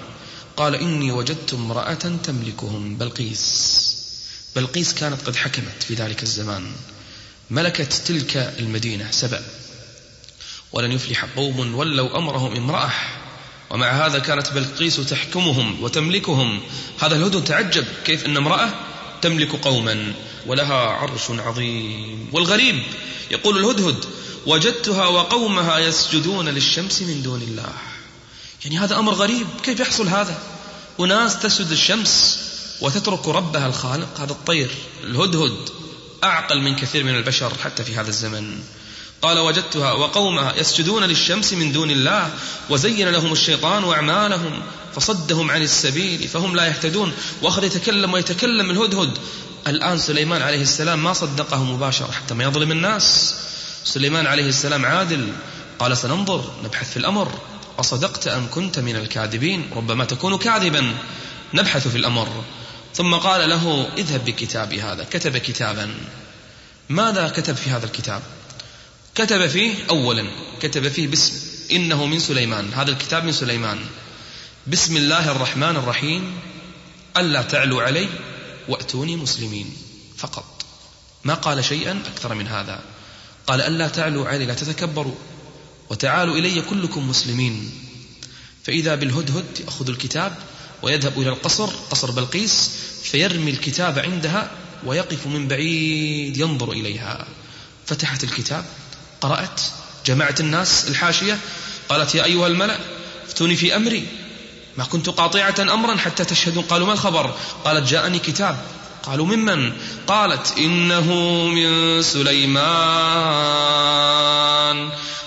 [0.58, 3.84] قال إني وجدت امرأة تملكهم بلقيس.
[4.56, 6.72] بلقيس كانت قد حكمت في ذلك الزمان.
[7.50, 9.44] ملكت تلك المدينة سبأ.
[10.72, 12.92] ولن يفلح قوم ولوا أمرهم امرأة.
[13.74, 16.62] ومع هذا كانت بلقيس تحكمهم وتملكهم.
[17.00, 17.86] هذا الهدن تعجب.
[18.06, 18.70] كيف أن امرأة
[19.22, 20.14] تملك قوما
[20.46, 22.30] ولها عرش عظيم.
[22.32, 22.84] والغريب
[23.32, 24.06] يقول الهدهد
[24.46, 27.74] وجدتها وقومها يسجدون للشمس من دون الله.
[28.64, 29.48] يعني هذا أمر غريب.
[29.64, 30.38] كيف يحصل هذا؟
[30.98, 32.40] وناس تسجد الشمس
[32.82, 34.22] وتترك ربها الخالق.
[34.22, 34.72] هذا الطير.
[35.04, 35.70] الهدهد
[36.24, 38.64] أعقل من كثير من البشر حتى في هذا الزمن.
[39.24, 42.30] قال وجدتها وقومها يسجدون للشمس من دون الله
[42.70, 44.62] وزين لهم الشيطان أعمالهم
[44.96, 49.18] فصدهم عن السبيل فهم لا يهتدون وأخذ يتكلم ويتكلم الهدهد
[49.68, 53.36] الآن سليمان عليه السلام ما صدقه مباشرة حتى ما يظلم الناس.
[53.84, 55.28] سليمان عليه السلام عادل.
[55.80, 57.32] قال سننظر نبحث في الأمر.
[57.80, 60.94] أصدقت أم كنت من الكاذبين؟ ربما تكون كاذبا.
[61.54, 62.44] نبحث في الأمر.
[62.96, 65.04] ثم قال له اذهب بكتابي هذا.
[65.04, 65.96] كتب كتابا.
[66.90, 68.22] ماذا كتب في هذا الكتاب؟
[69.16, 70.28] كتب فيه أولا.
[70.62, 71.34] كتب فيه باسم.
[71.72, 72.74] إنه من سليمان.
[72.74, 73.80] هذا الكتاب من سليمان.
[74.68, 76.40] بسم الله الرحمن الرحيم.
[77.18, 78.10] ألا تعلوا علي
[78.68, 79.78] وأتوني مسلمين.
[80.18, 80.66] فقط.
[81.24, 82.84] ما قال شيئا أكثر من هذا.
[83.48, 85.16] قال ألا تعلوا علي لا تتكبروا.
[85.90, 87.72] وتعالوا إلي كلكم مسلمين.
[88.64, 90.38] فإذا بالهدهد يأخذ الكتاب
[90.82, 92.70] ويذهب إلى القصر قصر بلقيس
[93.04, 94.52] فيرمي الكتاب عندها
[94.86, 97.28] ويقف من بعيد ينظر إليها.
[97.86, 98.66] فتحت الكتاب.
[99.24, 99.62] قرأت
[100.06, 101.40] جمعت الناس الحاشية
[101.90, 102.78] قالت يا أيها الملأ
[103.28, 104.04] افتوني في أمري
[104.78, 107.34] ما كنت قاطعة أمرا حتى تشهدون قالوا ما الخبر
[107.66, 108.58] قالت جاءني كتاب
[109.04, 109.74] قالوا ممن
[110.08, 111.14] قالت إنه
[111.48, 112.54] من سليمان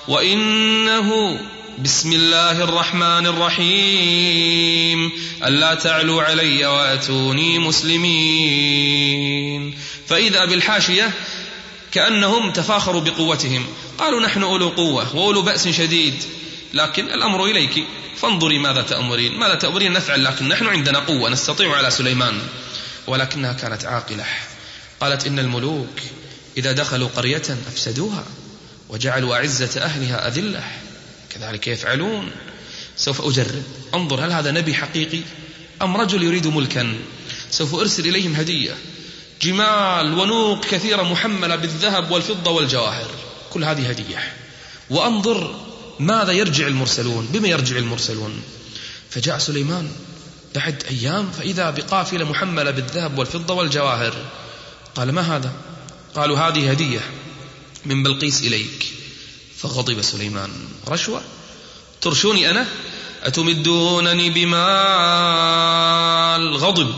[0.09, 1.39] وإنه
[1.79, 5.13] بسم الله الرحمن الرحيم
[5.45, 9.07] ألا تعلوا علي وأتوني مسلمين
[10.07, 11.13] فإذا بالحاشية
[11.97, 13.67] كأنهم تفاخروا بقوتهم.
[13.99, 16.15] قالوا نحن أولو قوة وأولو بأس شديد.
[16.75, 17.85] لكن الأمر إليك.
[18.17, 19.39] فانظري ماذا تأمرين.
[19.39, 20.25] ماذا تأمرين نفعل.
[20.25, 21.31] لكن نحن عندنا قوة.
[21.31, 22.39] نستطيع على سليمان.
[23.07, 24.25] ولكنها كانت عاقلة.
[25.01, 26.01] قالت إن الملوك
[26.57, 28.25] إذا دخلوا قرية أفسدوها
[28.89, 30.65] وجعلوا أعزة أهلها أذلة.
[31.31, 32.31] كذلك يفعلون.
[32.97, 33.63] سوف أجرب.
[33.95, 35.21] انظر هل هذا نبي حقيقي
[35.83, 36.95] أم رجل يريد ملكا؟
[37.51, 38.75] سوف أرسل إليهم هدية.
[39.43, 43.07] جمال ونوق كثيرة محملة بالذهب والفضة والجواهر.
[43.51, 44.33] كل هذه هدية.
[44.91, 45.55] وأنظر
[46.01, 47.29] ماذا يرجع المرسلون.
[47.33, 48.43] بما يرجع المرسلون.
[49.11, 49.91] فجاء سليمان.
[50.55, 54.15] بعد أيام فإذا بقافلة محملة بالذهب والفضة والجواهر.
[54.95, 55.53] قال ما هذا؟
[56.15, 57.01] قالوا هذه هدية
[57.85, 58.87] من بلقيس إليك.
[59.59, 60.51] فغضب سليمان.
[60.89, 61.23] رشوة؟
[62.01, 62.67] ترشوني أنا؟
[63.23, 64.57] أتمدونني بمال
[66.57, 66.95] غضب.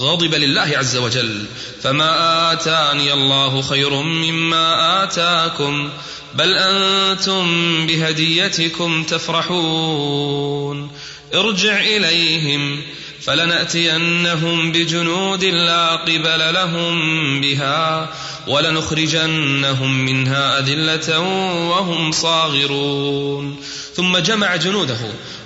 [0.00, 1.44] غضب لله عز وجل.
[1.82, 5.90] فما آتاني الله خير مما آتاكم
[6.34, 7.46] بل أنتم
[7.86, 10.90] بهديتكم تفرحون.
[11.34, 12.82] ارجع إليهم
[13.22, 18.08] فلنأتينهم بجنود لا قبل لهم بها
[18.46, 21.20] ولنخرجنهم منها أذلة
[21.68, 23.56] وهم صاغرون.
[23.94, 24.98] ثم جمع جنوده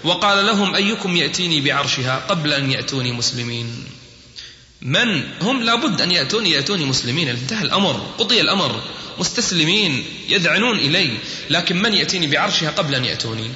[0.05, 3.85] وقال لهم أيكم يأتيني بعرشها قبل أن يأتوني مسلمين.
[4.85, 7.29] من هم لابد أن يأتوني يأتوني مسلمين.
[7.29, 8.83] انتهى الأمر قضي الأمر.
[9.19, 11.19] مستسلمين يذعنون إلي.
[11.51, 13.51] لكن من يأتيني بعرشها قبل أن يأتوني؟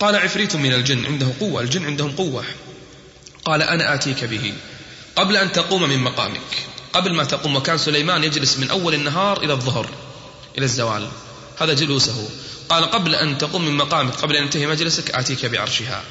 [0.00, 2.44] قال عفريت من الجن عنده قوة الجن عندهم قوة.
[3.44, 4.52] قال أنا آتيك به.
[5.16, 6.66] قبل أن تقوم من مقامك.
[6.92, 9.88] قبل ما تقوم وكان سليمان يجلس من أول النهار إلى الظهر
[10.58, 11.08] إلى الزوال.
[11.58, 12.28] هذا جلوسه.
[12.68, 16.02] قال قبل أن تقوم من مقامك قبل أن ينتهي مجلسك آتيك بعرشها.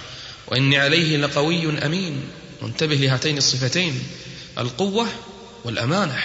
[0.47, 2.23] وإني عليه لقوي أمين.
[2.63, 4.03] وانتبه لهاتين الصفتين
[4.57, 5.07] القوة
[5.63, 6.19] والأمانة.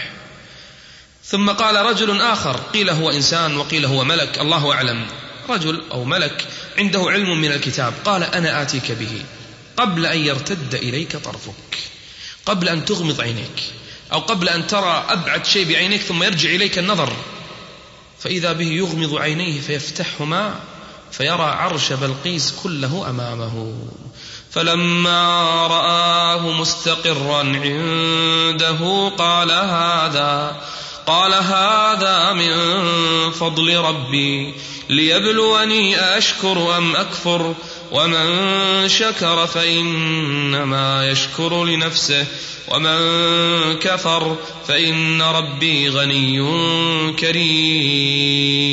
[1.24, 5.07] ثم قال رجل آخر قيل هو إنسان وقيل هو ملك الله أعلم.
[5.48, 6.46] رجل أو ملك
[6.79, 9.22] عنده علم من الكتاب قال أنا آتيك به.
[9.77, 11.79] قبل أن يرتد إليك طرفك
[12.46, 13.62] قبل أن تغمض عينيك
[14.12, 17.12] أو قبل أن ترى أبعد شيء بعينيك ثم يرجع إليك النظر.
[18.18, 20.61] فإذا به يغمض عينيه فيفتحهما
[21.12, 23.79] فيرى عرش بلقيس كله أمامه.
[24.50, 30.56] فلما رآه مستقرا عنده قال هذا
[31.06, 32.52] قال هذا من
[33.30, 34.54] فضل ربي
[34.88, 37.54] ليبلوني أشكر أم أكفر
[37.92, 42.26] ومن شكر فإنما يشكر لنفسه
[42.68, 42.98] ومن
[43.78, 44.37] كفر
[44.68, 46.38] فإن ربي غني
[47.12, 48.68] كريم.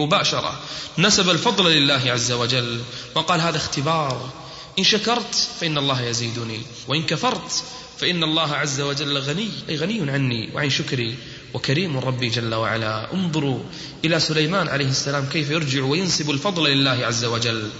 [0.00, 0.60] مباشرة
[0.98, 2.80] نسب الفضل لله عز وجل
[3.14, 4.39] وقال هذا اختبار.
[4.78, 7.62] إن شكرت فإن الله يزيدني وإن كفرت
[7.98, 11.14] فإن الله عز وجل غني أي غني عني وعن شكري
[11.54, 13.12] وكريم ربي جل وعلا.
[13.12, 13.62] انظروا
[14.04, 17.70] إلى سليمان عليه السلام كيف يرجع وينسب الفضل لله عز وجل.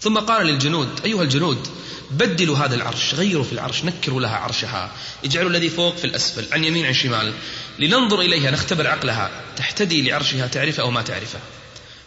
[0.00, 1.68] ثم قال للجنود أيها الجنود
[2.10, 4.92] بدلوا هذا العرش غيروا في العرش نكروا لها عرشها.
[5.24, 7.32] اجعلوا الذي فوق في الأسفل عن يمين عن شمال
[7.78, 11.38] لننظر إليها نختبر عقلها تحتدي لعرشها تعرفه أو ما تعرفه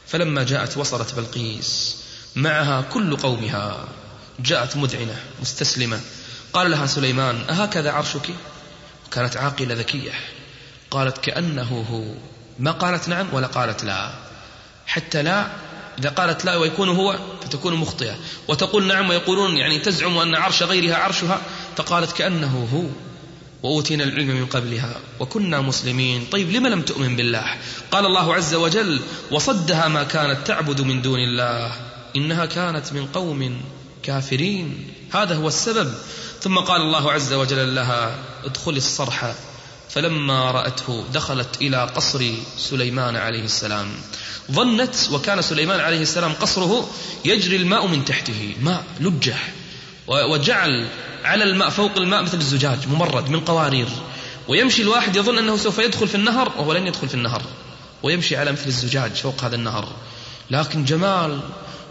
[0.08, 1.96] فلما جاءت وصلت بلقيس
[2.38, 3.88] معها كل قومها.
[4.40, 6.00] جاءت مذعنة مستسلمة.
[6.54, 8.30] قال لها سليمان أهكذا عرشك؟
[9.12, 10.12] كانت عاقلة ذكية.
[10.92, 12.04] قالت كأنه هو.
[12.60, 14.12] ما قالت نعم ولا قالت لا.
[14.88, 15.48] حتى لا
[16.00, 18.16] إذا قالت لا ويكون هو فتكون مخطئة.
[18.48, 21.42] وتقول نعم ويقولون يعني تزعم أن عرش غيرها عرشها.
[21.76, 22.90] فقالت كأنه هو.
[23.64, 24.96] وأوتينا العلم من قبلها.
[25.20, 26.26] وكنا مسلمين.
[26.32, 27.46] طيب لم لم تؤمن بالله؟
[27.92, 29.00] قال الله عز وجل
[29.32, 31.87] وصدها ما كانت تعبد من دون الله.
[32.18, 33.62] إنها كانت من قوم
[34.04, 34.94] كافرين.
[35.14, 35.94] هذا هو السبب.
[36.42, 39.36] ثم قال الله عز وجل لها ادخلي الصرح.
[39.90, 43.88] فلما رأته دخلت إلى قصر سليمان عليه السلام.
[44.52, 46.90] ظنت وكان سليمان عليه السلام قصره
[47.26, 49.36] يجري الماء من تحته ماء لجة
[50.08, 50.88] وجعل
[51.24, 53.88] على الماء فوق الماء مثل الزجاج ممرد من قوارير.
[54.48, 57.42] ويمشي الواحد يظن أنه سوف يدخل في النهر وهو لن يدخل في النهر.
[58.04, 59.88] ويمشي على مثل الزجاج فوق هذا النهر.
[60.52, 61.40] لكن جمال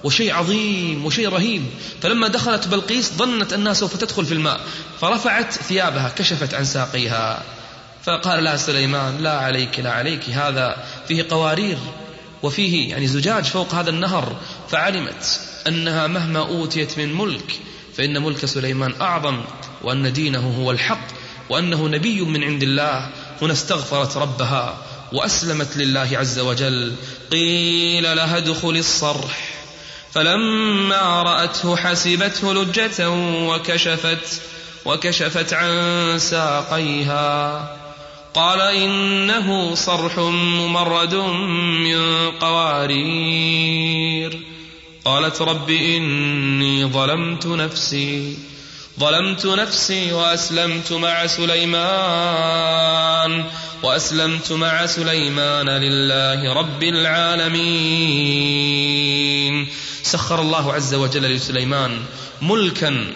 [0.04, 1.64] وشيء عظيم وشيء رهيب.
[2.02, 4.60] فلما دخلت بلقيس ظنت أنها سوف تدخل في الماء
[5.00, 7.42] فرفعت ثيابها كشفت عن ساقيها.
[8.04, 11.78] فقال لها سليمان لا عليك لا عليك هذا فيه قوارير
[12.42, 14.36] وفيه يعني زجاج فوق هذا النهر.
[14.68, 17.60] فعلمت أنها مهما أوتيت من ملك
[17.96, 19.44] فإن ملك سليمان أعظم
[19.82, 21.06] وأن دينه هو الحق
[21.50, 23.10] وأنه نبي من عند الله.
[23.42, 24.78] هنا استغفرت ربها
[25.12, 26.94] وأسلمت لله عز وجل.
[27.30, 29.45] قيل لها ادخل الصرح.
[30.16, 33.10] فلما رأته حسبته لجة
[33.48, 34.42] وكشفت
[34.84, 35.68] وكشفت عن
[36.18, 37.76] ساقيها.
[38.34, 44.38] قال إنه صرح ممرد من قوارير.
[45.04, 48.36] قالت رب إني ظلمت نفسي.
[49.00, 52.64] ظلمت نفسي وأسلمت مع سليمان
[53.82, 57.56] وأسلمت مع سليمان لله رب العالمين.
[60.02, 62.00] سخر الله عز وجل لسليمان
[62.42, 63.06] ملكا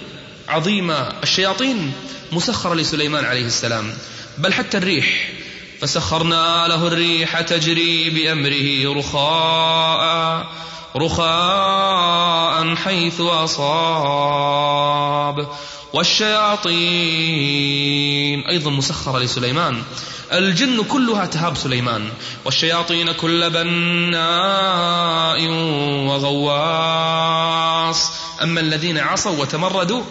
[0.48, 1.12] عظيما.
[1.22, 1.92] الشياطين
[2.32, 3.94] مسخرة لسليمان عليه السلام.
[4.38, 5.32] بل حتى الريح.
[5.80, 10.46] فسخرنا له الريح تجري بأمره رخاء.
[10.96, 14.56] رخاء حيث أصاب.
[15.92, 16.80] والشياطين
[18.46, 19.82] أيضا مسخرة لسليمان.
[20.32, 22.08] الجن كلها تهاب سليمان.
[22.44, 25.48] والشياطين كل بناء
[26.08, 28.10] وغواص.
[28.42, 30.02] أما الذين عصوا وتمردوا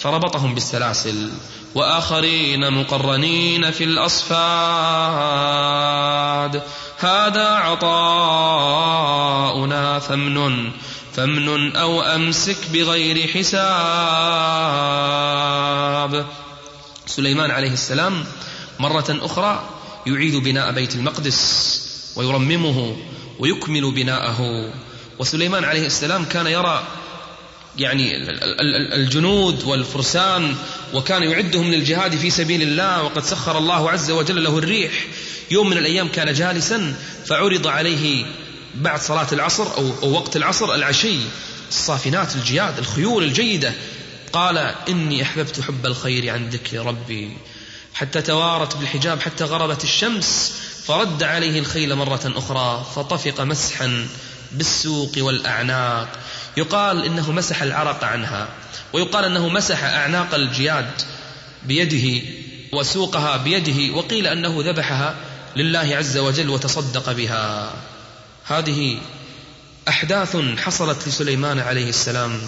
[0.00, 1.30] فربطهم بالسلاسل.
[1.74, 4.36] وآخرين مقرنين في الأصفاد.
[6.98, 8.38] هذا عطاؤنا
[9.98, 10.70] فمن
[11.14, 13.76] فمن أو أمسك بغير حساب.
[17.06, 18.24] سليمان عليه السلام
[18.78, 19.62] مرة أخرى
[20.06, 22.96] يعيد بناء بيت المقدس ويرممه
[23.38, 24.70] ويكمل بناءه.
[25.18, 26.82] وسليمان عليه السلام كان يرى
[27.78, 28.16] يعني
[28.94, 30.54] الجنود والفرسان
[30.94, 34.92] وكان يعدهم للجهاد في سبيل الله وقد سخر الله عز وجل له الريح.
[35.50, 38.26] يوم من الأيام كان جالسا فعرض عليه
[38.74, 41.18] بعد صلاة العصر أو وقت العصر العشي
[41.68, 43.72] الصافنات الجياد الخيول الجيدة.
[44.32, 47.30] قال إني أحببت حب الخير عن ذكر ربي.
[47.94, 50.52] حتى توارت بالحجاب حتى غربت الشمس
[50.86, 54.06] فرد عليه الخيل مرة أخرى فطفق مسحا
[54.52, 56.08] بالسوق والأعناق.
[56.56, 58.48] يقال إنه مسح العرق عنها
[58.92, 60.90] ويقال أنه مسح أعناق الجياد
[61.64, 62.26] بيده
[62.72, 65.14] وسوقها بيده وقيل أنه ذبحها
[65.56, 67.72] لله عز وجل وتصدق بها.
[68.44, 68.98] هذه
[69.88, 72.40] أحداث حصلت لسليمان عليه السلام.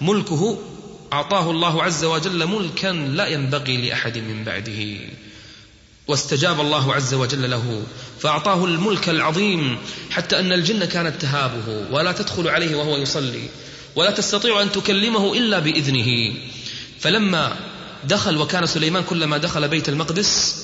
[0.00, 0.58] ملكه
[1.12, 4.98] أعطاه الله عز وجل ملكا لا ينبغي لأحد من بعده.
[6.08, 7.82] واستجاب الله عز وجل له.
[8.20, 9.78] فأعطاه الملك العظيم
[10.10, 13.48] حتى أن الجن كانت تهابه ولا تدخل عليه وهو يصلي
[13.96, 16.34] ولا تستطيع أن تكلمه إلا بإذنه.
[17.00, 17.56] فلما
[18.04, 20.56] دخل وكان سليمان كلما دخل بيت المقدس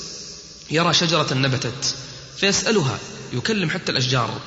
[0.71, 1.95] يرى شجرة نبتت
[2.37, 2.99] فيسألها
[3.33, 4.41] يكلم حتى الأشجار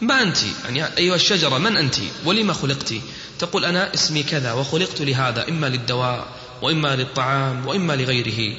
[0.00, 2.94] ما أنت؟ يعني أيها الشجرة من أنت؟ ولما خلقت؟
[3.38, 6.28] تقول أنا اسمي كذا وخلقت لهذا إما للدواء
[6.62, 8.56] وإما للطعام وإما لغيره.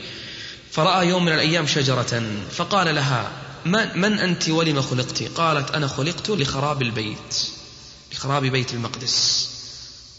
[0.72, 3.32] فرأى يوم من الأيام شجرة فقال لها
[3.66, 7.36] من أنت ولم خلقت؟ قالت أنا خلقت لخراب البيت
[8.14, 9.50] لخراب بيت المقدس.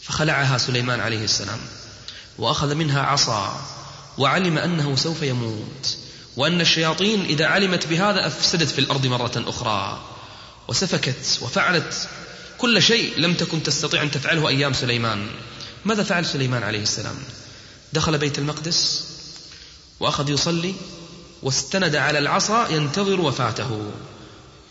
[0.01, 1.59] فخلعها سليمان عليه السلام
[2.37, 3.61] وأخذ منها عصا
[4.17, 5.97] وعلم أنه سوف يموت
[6.37, 10.01] وأن الشياطين إذا علمت بهذا أفسدت في الأرض مرة أخرى
[10.67, 12.09] وسفكت وفعلت
[12.57, 15.27] كل شيء لم تكن تستطيع أن تفعله أيام سليمان.
[15.85, 17.15] ماذا فعل سليمان عليه السلام؟
[17.93, 19.07] دخل بيت المقدس
[19.99, 20.75] وأخذ يصلي
[21.43, 23.91] واستند على العصا ينتظر وفاته.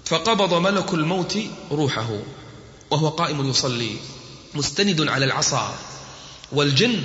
[0.05, 1.39] فقبض ملك الموت
[1.71, 2.09] روحه
[2.91, 3.97] وهو قائم يصلي
[4.55, 5.75] مستند على العصا.
[6.53, 7.05] والجن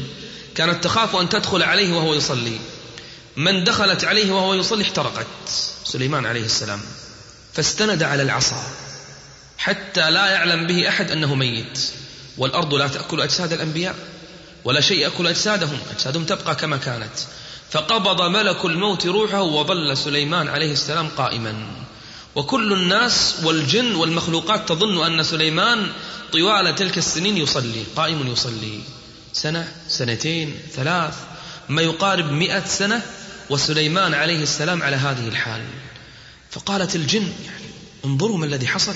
[0.56, 2.60] كانت تخاف أن تدخل عليه وهو يصلي.
[3.38, 5.28] من دخلت عليه وهو يصلي احترقت
[5.86, 6.82] سليمان عليه السلام.
[7.54, 8.64] فاستند على العصا.
[9.58, 11.80] حتى لا يعلم به أحد أنه ميت.
[12.38, 13.96] والأرض لا تأكل أجساد الأنبياء
[14.64, 15.78] ولا شيء يأكل أجسادهم.
[15.92, 17.14] أجسادهم تبقى كما كانت.
[17.72, 21.68] فقبض ملك الموت روحه وظل سليمان عليه السلام قائما.
[22.36, 25.92] وكل الناس والجن والمخلوقات تظن أن سليمان
[26.34, 28.80] طوال تلك السنين يصلي قائم يصلي.
[29.34, 31.16] سنة سنتين ثلاث
[31.70, 33.02] ما يقارب مئة سنة
[33.50, 35.62] وسليمان عليه السلام على هذه الحال.
[36.52, 37.66] فقالت الجن يعني
[38.06, 38.96] انظروا ما الذي حصل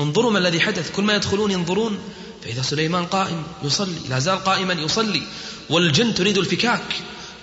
[0.00, 1.98] انظروا ما الذي حدث كل ما يدخلون ينظرون
[2.44, 5.22] فإذا سليمان قائم يصلي لا زال قائما يصلي
[5.70, 6.84] والجن تريد الفكاك.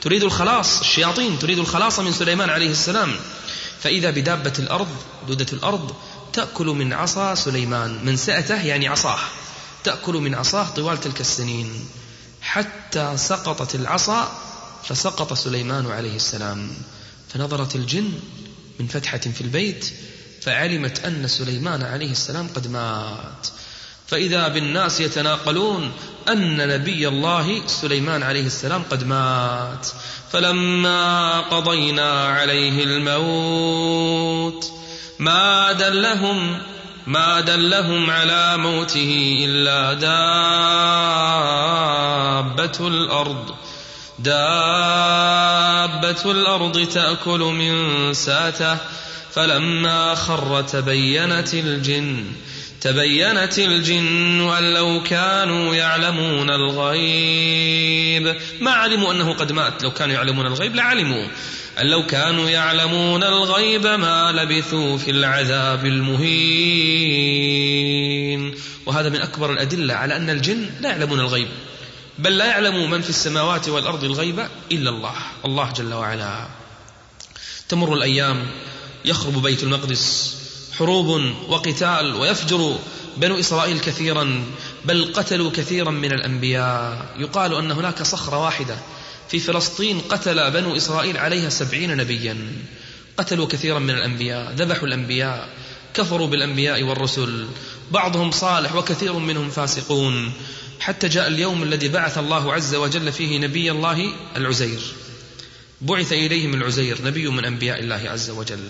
[0.08, 3.16] تريد الخلاص الشياطين تريد الخلاص من سليمان عليه السلام.
[3.80, 4.88] فإذا بدابة الأرض
[5.28, 5.96] دودة الأرض
[6.34, 9.20] تأكل من عصا سليمان من سأته يعني عصاه.
[9.84, 11.90] تأكل من عصاه طوال تلك السنين.
[12.42, 14.32] حتى سقطت العصا
[14.84, 16.70] فسقط سليمان عليه السلام.
[17.34, 18.12] فنظرت الجن
[18.80, 19.94] من فتحة في البيت
[20.42, 23.48] فعلمت أن سليمان عليه السلام قد مات.
[24.08, 25.92] فإذا بالناس يتناقلون
[26.30, 29.88] أن نبي الله سليمان عليه السلام قد مات.
[30.32, 34.72] فلما قضينا عليه الموت
[35.20, 36.62] ما دلهم
[37.08, 40.08] ما دلهم على موته إلا دابة
[42.88, 43.56] الأرض.
[44.20, 45.52] دابة
[46.32, 48.78] الأرض تأكل من ساته.
[49.32, 52.26] فلما خر تبينت الجن
[52.88, 58.36] تبينت الجن أن لو كانوا يعلمون الغيب.
[58.60, 61.28] ما علموا أنه قد مات لو كانوا يعلمون الغيب لعلموا.
[61.80, 66.28] أن لو كانوا يعلمون الغيب ما لبثوا في العذاب المهين.
[68.86, 71.48] وهذا من أكبر الأدلة على أن الجن لا يعلمون الغيب.
[72.20, 76.48] بل لا يعلم من في السماوات والأرض الغيب إلا الله الله جل وعلا.
[77.70, 78.48] تمر الأيام
[79.06, 80.37] يخرب بيت المقدس.
[80.78, 81.08] حروب
[81.48, 82.78] وقتال ويفجر
[83.18, 84.46] بنو إسرائيل كثيرا
[84.86, 87.06] بل قتلوا كثيرا من الأنبياء.
[87.18, 88.78] يقال أن هناك صخرة واحدة
[89.30, 92.38] في فلسطين قتل بنو إسرائيل عليها سبعين نبيا.
[93.18, 95.50] قتلوا كثيرا من الأنبياء ذبحوا الأنبياء
[95.94, 97.48] كفروا بالأنبياء والرسل.
[97.92, 100.32] بعضهم صالح وكثير منهم فاسقون.
[100.80, 104.82] حتى جاء اليوم الذي بعث الله عز وجل فيه نبي الله العزير.
[105.82, 108.68] بعث إليهم العزير نبي من أنبياء الله عز وجل.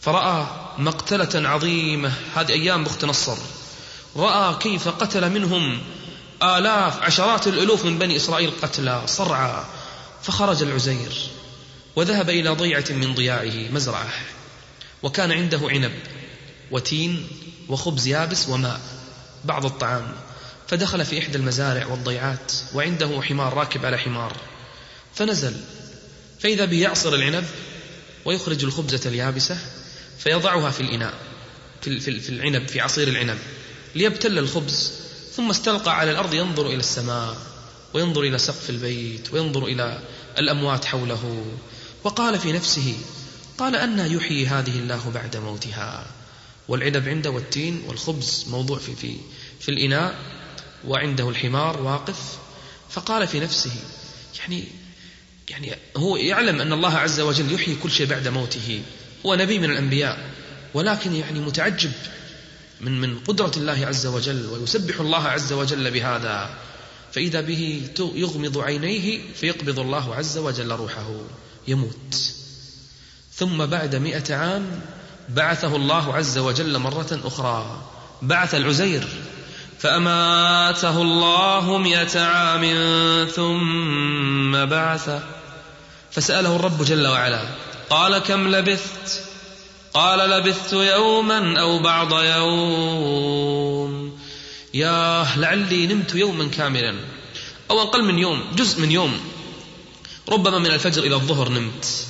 [0.00, 0.46] فرأى
[0.78, 2.12] مقتلة عظيمة.
[2.34, 3.36] هذه أيام بخت نصر.
[4.16, 5.80] رأى كيف قتل منهم
[6.42, 9.64] آلاف عشرات الألوف من بني إسرائيل قتلى صرعى
[10.22, 11.14] فخرج العزير
[11.96, 14.08] وذهب إلى ضيعة من ضياعه مزرعة
[15.02, 15.92] وكان عنده عنب
[16.70, 17.28] وتين
[17.68, 18.80] وخبز يابس وماء
[19.44, 20.12] بعض الطعام
[20.68, 24.36] فدخل في إحدى المزارع والضيعات وعنده حمار راكب على حمار
[25.14, 25.56] فنزل
[26.40, 27.44] فإذا به يعصر العنب
[28.24, 29.58] ويخرج الخبزة اليابسة
[30.18, 31.14] فيضعها في الإناء
[31.82, 33.38] في, في العنب في عصير العنب
[33.94, 34.92] ليبتل الخبز
[35.34, 37.36] ثم استلقى على الأرض ينظر إلى السماء
[37.94, 40.00] وينظر إلى سقف البيت وينظر إلى
[40.38, 41.46] الأموات حوله
[42.04, 42.94] وقال في نفسه
[43.58, 46.06] قال أن يحيي هذه الله بعد موتها.
[46.68, 49.16] والعنب عنده والتين والخبز موضوع في, في,
[49.60, 50.14] في الإناء
[50.84, 52.38] وعنده الحمار واقف.
[52.90, 53.72] فقال في نفسه
[54.38, 54.64] يعني
[55.48, 58.82] يعني هو يعلم أن الله عز وجل يحيي كل شيء بعد موته.
[59.26, 60.30] هو نبي من الأنبياء
[60.74, 61.92] ولكن يعني متعجب
[62.80, 66.50] من من قدرة الله عز وجل ويسبح الله عز وجل بهذا.
[67.12, 67.82] فإذا به
[68.14, 71.20] يغمض عينيه فيقبض الله عز وجل روحه
[71.68, 72.32] يموت.
[73.34, 74.80] ثم بعد مئة عام
[75.28, 77.82] بعثه الله عز وجل مرة أخرى
[78.22, 79.08] بعث العزير
[79.78, 82.64] فأماته الله مئة عام
[83.36, 85.22] ثم بعثه
[86.10, 87.42] فسأله الرب جل وعلا
[87.90, 89.22] قال كم لبثت؟
[89.94, 93.86] قال لبثت يوما أو بعض يوم.
[94.74, 96.94] يا لعلي نمت يوما كاملا.
[97.70, 99.20] أو أقل من يوم جزء من يوم.
[100.28, 102.06] ربما من الفجر إلى الظهر نمت.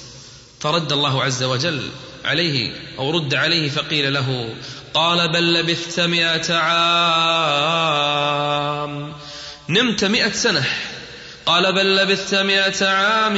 [0.60, 1.90] فرد الله عز وجل
[2.24, 4.54] عليه أو رد عليه فقيل له
[4.94, 7.86] قال بل لبثت مئة عام.
[9.68, 10.66] نمت مئة سنة.
[11.46, 13.34] قال بل لبثت مئة عام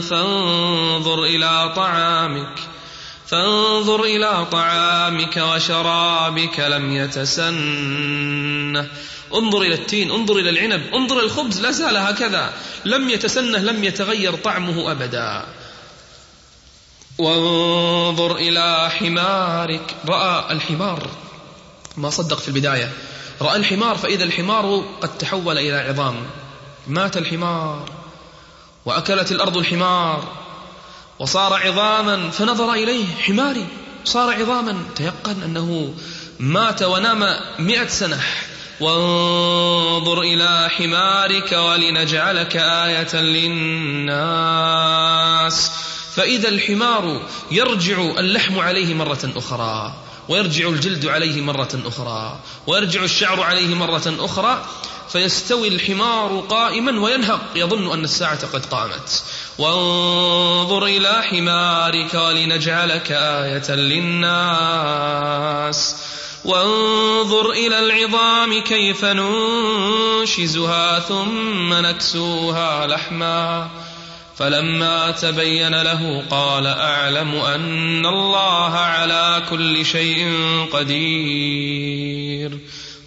[0.00, 2.58] فانظر إلى طعامك
[3.26, 8.88] فانظر إلى طعامك وشرابك لم يتسنه.
[9.34, 12.52] انظر إلى التين انظر إلى العنب انظر إلى الخبز لا زال هكذا.
[12.84, 15.46] لم يتسنه لم يتغير طعمه أبدا.
[17.18, 19.94] وانظر إلى حمارك.
[20.08, 21.08] رأى الحمار.
[21.96, 22.92] ما صدق في البداية.
[23.42, 26.26] رأى الحمار فإذا الحمار قد تحول إلى عظام.
[26.86, 27.90] مات الحمار
[28.84, 30.24] وأكلت الأرض الحمار
[31.18, 33.66] وصار عظاما فنظر إليه حماري
[34.04, 35.94] صار عظاما تيقن أنه
[36.40, 38.20] مات ونام مئة سنة.
[38.80, 44.62] وانظر إلى حمارك ولنجعلك آية للناس.
[46.14, 47.20] فإذا الحمار
[47.50, 49.94] يرجع اللحم عليه مرة أخرى
[50.28, 54.64] ويرجع الجلد عليه مرة أخرى ويرجع الشعر عليه مرة أخرى
[55.08, 57.40] فيستوي الحمار قائما وينهق.
[57.56, 59.24] يظن أن الساعة قد قامت.
[59.58, 65.16] وانظر إلى حمارك ولنجعلك آية للناس.
[66.44, 73.70] وانظر إلى العظام كيف ننشزها ثم نكسوها لحما.
[74.36, 80.36] فلما تبين له قال أعلم أن الله على كل شيء
[80.72, 82.58] قدير.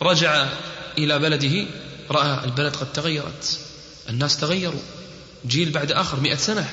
[0.02, 0.46] رجع
[0.98, 1.66] إلى بلده
[2.12, 3.60] رأى البلد قد تغيرت.
[4.10, 4.82] الناس تغيروا.
[5.48, 6.70] جيل بعد آخر مئة سنة.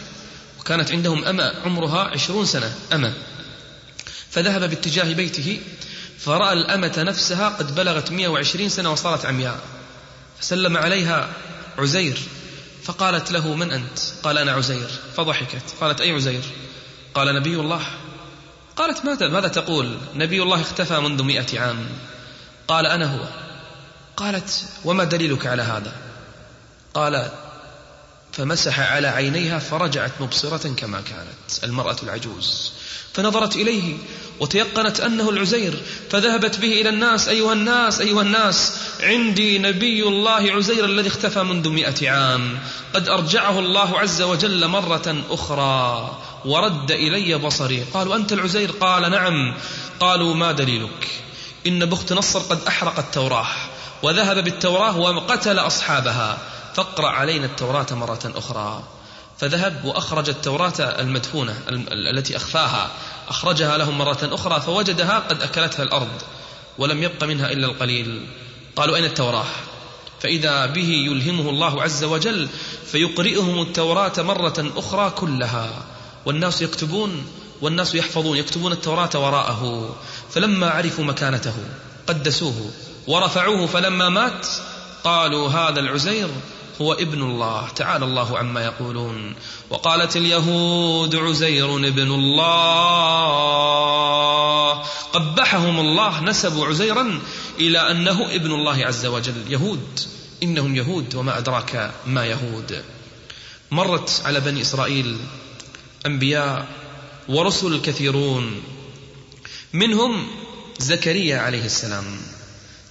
[0.61, 3.15] وكانت عندهم أمة عمرها عشرون سنة أمة.
[4.31, 5.61] فذهب باتجاه بيته
[6.19, 9.61] فرأى الأمة نفسها قد بلغت 120 سنة وصارت عمياء.
[10.41, 11.33] فسلم عليها
[11.79, 12.19] عزير
[12.83, 14.89] فقالت له من أنت؟ قال أنا عزير.
[15.17, 15.63] فضحكت.
[15.81, 16.43] قالت أي عزير؟
[17.15, 17.83] قال نبي الله.
[18.77, 21.89] قالت ماذا ماذا تقول؟ نبي الله اختفى منذ مئة عام.
[22.69, 23.52] قال أنا هو.
[24.17, 25.93] قالت وما دليلك على هذا؟
[26.95, 27.31] قال
[28.33, 32.73] فمسح على عينيها فرجعت مبصرة كما كانت المرأة العجوز.
[33.13, 33.97] فنظرت إليه
[34.41, 40.85] وتيقنت أنه العزير فذهبت به إلى الناس أيها الناس أيها الناس عندي نبي الله عزير
[40.85, 42.59] الذي اختفى منذ مئة عام
[42.95, 47.85] قد أرجعه الله عز وجل مرة أخرى ورد إلي بصري.
[47.95, 49.55] قالوا أنت العزير؟ قال نعم.
[50.01, 51.09] قالوا ما دليلك؟
[51.67, 53.47] إن بخت نصر قد أحرق التوراة
[54.03, 56.39] وذهب بالتوراة وقتل أصحابها.
[56.75, 58.83] فاقرأ علينا التوراة مرة أخرى.
[59.39, 61.55] فذهب وأخرج التوراة المدفونة
[61.93, 62.91] التي أخفاها.
[63.29, 66.23] أخرجها لهم مرة أخرى فوجدها قد أكلتها الأرض
[66.79, 68.27] ولم يبق منها إلا القليل.
[68.77, 69.47] قالوا أين التوراة؟
[70.21, 72.49] فإذا به يلهمه الله عز وجل
[72.87, 75.71] فيقرئهم التوراة مرة أخرى كلها.
[76.27, 77.27] والناس يكتبون
[77.61, 79.95] والناس يحفظون يكتبون التوراة وراءه.
[80.31, 81.55] فلما عرفوا مكانته
[82.07, 82.71] قدسوه.
[83.07, 84.47] ورفعوه فلما مات
[85.05, 86.29] قالوا هذا العزير
[86.81, 89.35] هو ابن الله تعالى الله عما يقولون.
[89.71, 93.23] وقالت اليهود عزير ابن الله.
[95.13, 97.21] قبحهم الله نسبوا عزيرا
[97.61, 99.45] إلى أنه ابن الله عز وجل.
[99.49, 100.01] يهود
[100.43, 102.85] إنهم يهود وما أدراك ما يهود.
[103.71, 105.19] مرت على بني إسرائيل
[106.07, 106.67] أنبياء
[107.29, 108.63] ورسل كثيرون
[109.73, 110.27] منهم
[110.79, 112.32] زكريا عليه السلام.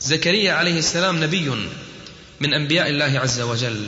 [0.04, 1.50] زكريا عليه السلام نبي
[2.40, 3.88] من أنبياء الله عز وجل.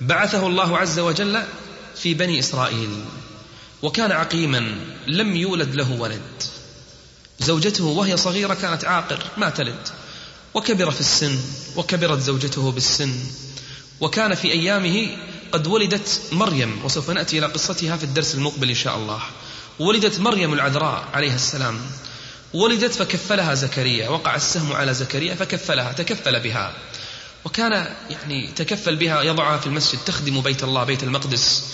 [0.00, 1.42] بعثه الله عز وجل
[1.96, 3.04] في بني إسرائيل
[3.82, 4.74] وكان عقيما
[5.06, 6.22] لم يولد له ولد.
[7.40, 9.88] زوجته وهي صغيرة كانت عاقر ما تلد
[10.54, 11.38] وكبر في السن
[11.76, 13.14] وكبرت زوجته بالسن.
[14.00, 15.16] وكان في أيامه
[15.52, 19.20] قد ولدت مريم وسوف نأتي إلى قصتها في الدرس المقبل إن شاء الله.
[19.78, 21.80] ولدت مريم العذراء عليها السلام.
[22.54, 26.72] ولدت فكفلها زكريا وقع السهم على زكريا فكفلها تكفل بها.
[27.44, 31.64] وكان يعني تكفل بها يضعها في المسجد تخدم بيت الله بيت المقدس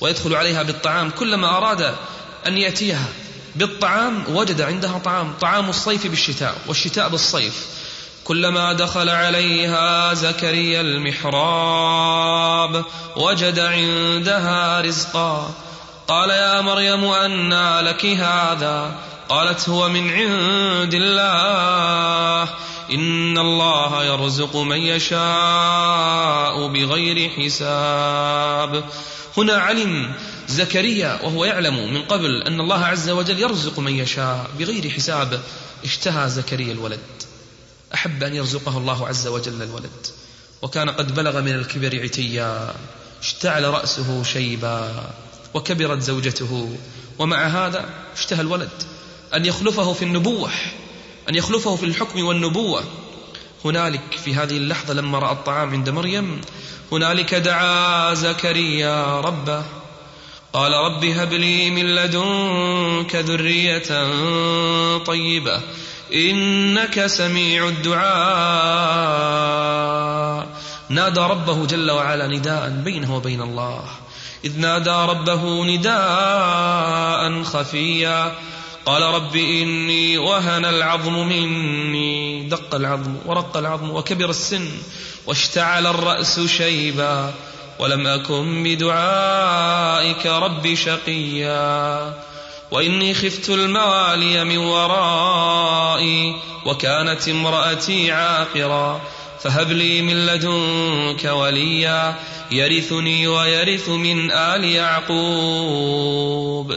[0.00, 1.10] ويدخل عليها بالطعام.
[1.10, 1.94] كلما أراد
[2.46, 3.06] أن يأتيها
[3.56, 7.66] بالطعام وجد عندها طعام طعام الصيف بالشتاء والشتاء بالصيف.
[8.24, 12.84] كلما دخل عليها زكريا المحراب
[13.16, 15.54] وجد عندها رزقا.
[16.08, 18.98] قال يا مريم أنى لك هذا.
[19.28, 22.48] قالت هو من عند الله.
[22.90, 28.84] إن الله يرزق من يشاء بغير حساب.
[29.36, 30.12] هنا علم
[30.48, 35.42] زكريا وهو يعلم من قبل أن الله عز وجل يرزق من يشاء بغير حساب.
[35.84, 37.00] اشتهى زكريا الولد.
[37.94, 40.06] أحب أن يرزقه الله عز وجل الولد.
[40.62, 42.74] وكان قد بلغ من الكبر عتيا.
[43.22, 45.10] اشتعل رأسه شيبا.
[45.54, 46.76] وكبرت زوجته.
[47.18, 47.84] ومع هذا
[48.16, 48.82] اشتهى الولد.
[49.34, 50.50] أن يخلفه في النبوة
[51.28, 52.84] أن يخلفه في الحكم والنبوة.
[53.64, 56.40] هنالك في هذه اللحظة لما رأى الطعام عند مريم
[56.92, 59.64] هنالك دعا زكريا ربه
[60.52, 64.08] قال رب هب لي من لدنك ذرية
[64.98, 65.60] طيبة
[66.14, 68.04] إنك سميع الدعاء.
[70.88, 73.84] نادى ربه جل وعلا نداء بينه وبين الله
[74.44, 78.34] إذ نادى ربه نداء خفيا.
[78.86, 82.48] قال رب إني وهن العظم مني.
[82.48, 84.68] دق العظم ورق العظم وكبر السن
[85.26, 87.34] واشتعل الرأس شيبا
[87.78, 92.14] ولم أكن بدعائك رب شقيا.
[92.70, 99.00] وإني خفت الموالي من ورائي وكانت امرأتي عاقرا.
[99.44, 102.18] فهب لي من لدنك وليا
[102.52, 106.00] يرثني ويرث من آل يعقوب.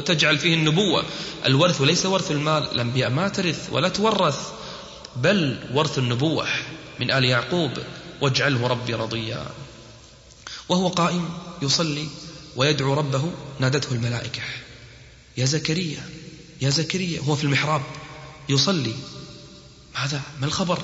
[0.04, 1.04] تجعل فيه النبوة.
[1.46, 4.40] الورث ليس ورث المال الأنبياء ما ترث ولا تورث
[5.16, 6.48] بل ورث النبوة
[7.00, 7.72] من آل يعقوب.
[8.22, 9.46] واجعله ربي رضيا.
[10.70, 11.30] وهو قائم
[11.62, 12.08] يصلي
[12.56, 14.42] ويدعو ربه نادته الملائكة.
[15.38, 16.10] يا زكريا
[16.62, 17.82] يا زكريا هو في المحراب
[18.50, 18.96] يصلي.
[20.00, 20.80] ماذا؟ ما الخبر؟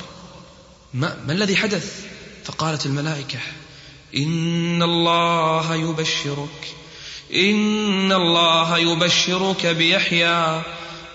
[0.94, 2.06] ما, ما الذي حدث؟
[2.44, 3.40] فقالت الملائكة
[4.18, 6.76] إن الله يبشرك
[7.34, 10.62] إن الله يبشرك بيحيى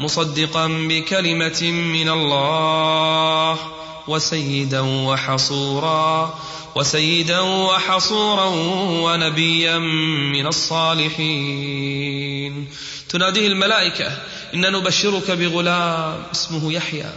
[0.00, 3.58] مصدقا بكلمة من الله
[4.08, 6.38] وسيدا وحصورا
[6.74, 8.46] وسيدا وحصورا
[9.04, 9.78] ونبيا
[10.32, 11.88] من الصالحين.
[13.08, 14.18] تناديه الملائكة
[14.54, 17.12] إن نبشرك بغلام اسمه يحيى.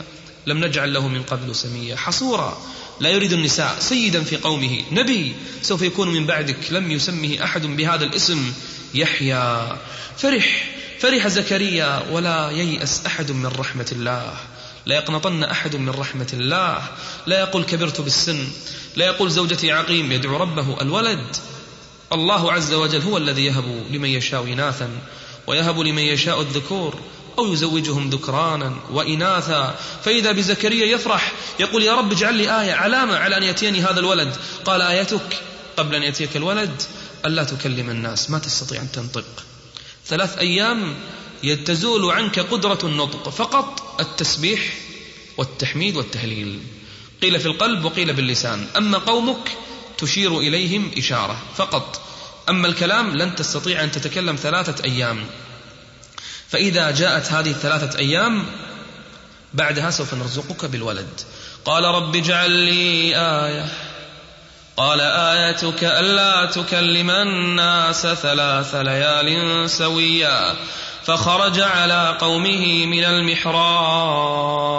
[0.47, 1.95] لم نجعل له من قبل سميا.
[1.95, 2.61] حصورا.
[2.99, 3.75] لا يريد النساء.
[3.79, 4.83] سيدا في قومه.
[4.91, 5.35] نبي.
[5.61, 6.57] سوف يكون من بعدك.
[6.71, 8.53] لم يسمه أحد بهذا الاسم.
[8.93, 9.77] يحيى.
[10.17, 10.71] فرح.
[10.99, 14.33] فرح زكريا ولا ييأس أحد من رحمة الله.
[14.85, 16.83] لا يقنطن أحد من رحمة الله.
[17.27, 18.47] لا يقول كبرت بالسن.
[18.95, 20.11] لا يقول زوجتي عقيم.
[20.11, 21.35] يدعو ربه الولد.
[22.13, 24.89] الله عز وجل هو الذي يهب لمن يشاء إناثا.
[25.47, 26.99] ويهب لمن يشاء الذكور.
[27.39, 29.75] أو يزوجهم ذكرانا وإناثا.
[30.03, 34.35] فإذا بزكريا يفرح يقول يا رب اجعل لي آية علامة على أن يأتيني هذا الولد.
[34.65, 35.41] قال آيتك
[35.77, 36.81] قبل أن يأتيك الولد
[37.25, 39.25] ألا تكلم الناس ما تستطيع أن تنطق.
[40.07, 40.95] ثلاث أيام
[41.65, 44.73] تزول عنك قدرة النطق فقط التسبيح
[45.37, 46.59] والتحميد والتهليل.
[47.21, 48.67] قيل في القلب وقيل باللسان.
[48.77, 49.57] أما قومك
[49.97, 52.01] تشير إليهم إشارة فقط.
[52.49, 55.25] أما الكلام لن تستطيع أن تتكلم ثلاثة أيام.
[56.51, 58.45] فإذا جاءت هذه الثلاثة أيام
[59.53, 61.21] بعدها سوف نرزقك بالولد.
[61.65, 63.65] قال رب اجعل لي آية.
[64.77, 70.55] قال آيتك ألا تكلم الناس ثلاث ليال سويا
[71.03, 74.71] فخرج على قومه من المحراب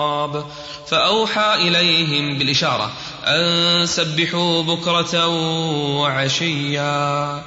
[0.89, 2.93] فأوحى إليهم بالإشارة
[3.25, 5.27] أن سبحوا بكرة
[5.99, 7.43] وعشيا.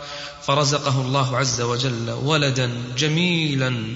[0.47, 3.95] فرزقه الله عز وجل ولدا جميلا.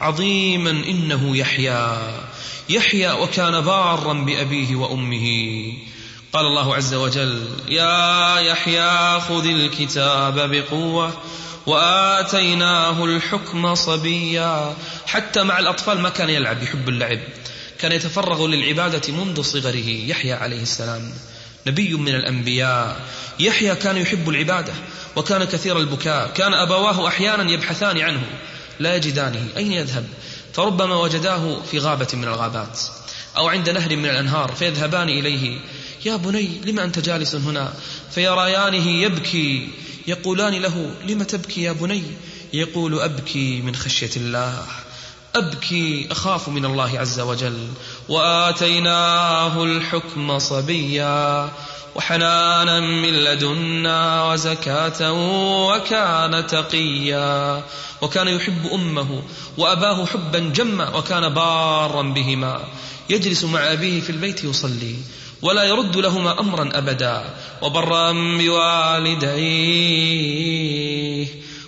[0.00, 1.98] عظيما إنه يحيى.
[2.68, 5.26] يحيى وكان بارا بأبيه وأمه.
[6.32, 11.12] قال الله عز وجل يا يحيى خذ الكتاب بقوة
[11.66, 14.76] وآتيناه الحكم صبيا.
[15.06, 17.18] حتى مع الأطفال ما كان يلعب يحب اللعب.
[17.78, 21.12] كان يتفرغ للعبادة منذ صغره يحيى عليه السلام.
[21.66, 23.00] نبي من الأنبياء.
[23.40, 24.72] يحيى كان يحب العبادة
[25.16, 26.30] وكان كثير البكاء.
[26.34, 28.22] كان أبواه أحيانا يبحثان عنه.
[28.80, 30.06] لا يجدانه أين يذهب؟
[30.52, 32.80] فربما وجداه في غابة من الغابات
[33.36, 35.58] أو عند نهر من الأنهار فيذهبان إليه.
[36.04, 37.72] يا بني لم أنت جالس هنا؟
[38.10, 39.68] فيريانه يبكي.
[40.06, 42.02] يقولان له لم تبكي يا بني؟
[42.52, 44.66] يقول أبكي من خشية الله.
[45.34, 47.68] أبكي أخاف من الله عز وجل.
[48.10, 51.50] وآتيناه الحكم صبيا
[51.94, 55.12] وحنانا من لدنا وزكاة
[55.66, 57.62] وكان تقيا
[58.02, 59.22] وكان يحب أمه
[59.58, 62.60] وأباه حبا جما وكان بارا بهما.
[63.10, 64.94] يجلس مع أبيه في البيت يصلي
[65.42, 67.24] ولا يرد لهما أمرا أبدا
[67.62, 69.30] وبرا بوالديه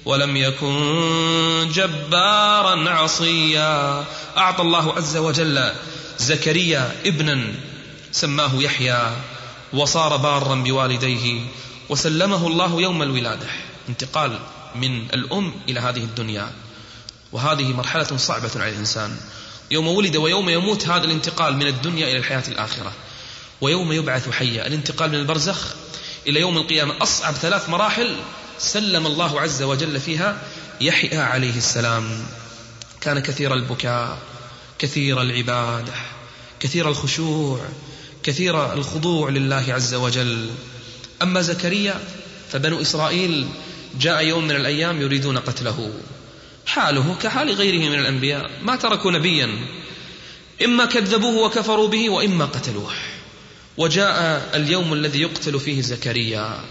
[0.04, 4.04] ولم يكن جبارا عصيا.
[4.36, 5.72] أعطى الله عز وجل
[6.22, 7.54] زكريا ابنا
[8.12, 9.16] سماه يحيى
[9.72, 11.40] وصار بارا بوالديه
[11.88, 13.46] وسلمه الله يوم الولادة.
[13.88, 14.38] انتقال
[14.74, 16.52] من الأم إلى هذه الدنيا.
[17.32, 19.16] وهذه مرحلة صعبة على الإنسان.
[19.70, 22.92] يوم ولد ويوم يموت هذا الانتقال من الدنيا إلى الحياة الآخرة.
[23.60, 24.66] ويوم يبعث حيا.
[24.66, 25.74] الانتقال من البرزخ
[26.26, 26.94] إلى يوم القيامة.
[27.02, 28.16] أصعب ثلاث مراحل
[28.58, 30.38] سلم الله عز وجل فيها
[30.80, 32.26] يحيى عليه السلام.
[33.00, 34.18] كان كثير البكاء.
[34.82, 35.92] كثير العبادة
[36.60, 37.60] كثير الخشوع
[38.22, 40.50] كثير الخضوع لله عز وجل.
[41.22, 42.00] أما زكريا
[42.50, 43.48] فبنو إسرائيل
[44.00, 45.92] جاء يوم من الأيام يريدون قتله.
[46.66, 49.66] حاله كحال غيره من الأنبياء ما تركوا نبيا.
[50.64, 52.92] إما كذبوه وكفروا به وإما قتلوه.
[53.76, 56.64] وجاء اليوم الذي يقتل فيه زكريا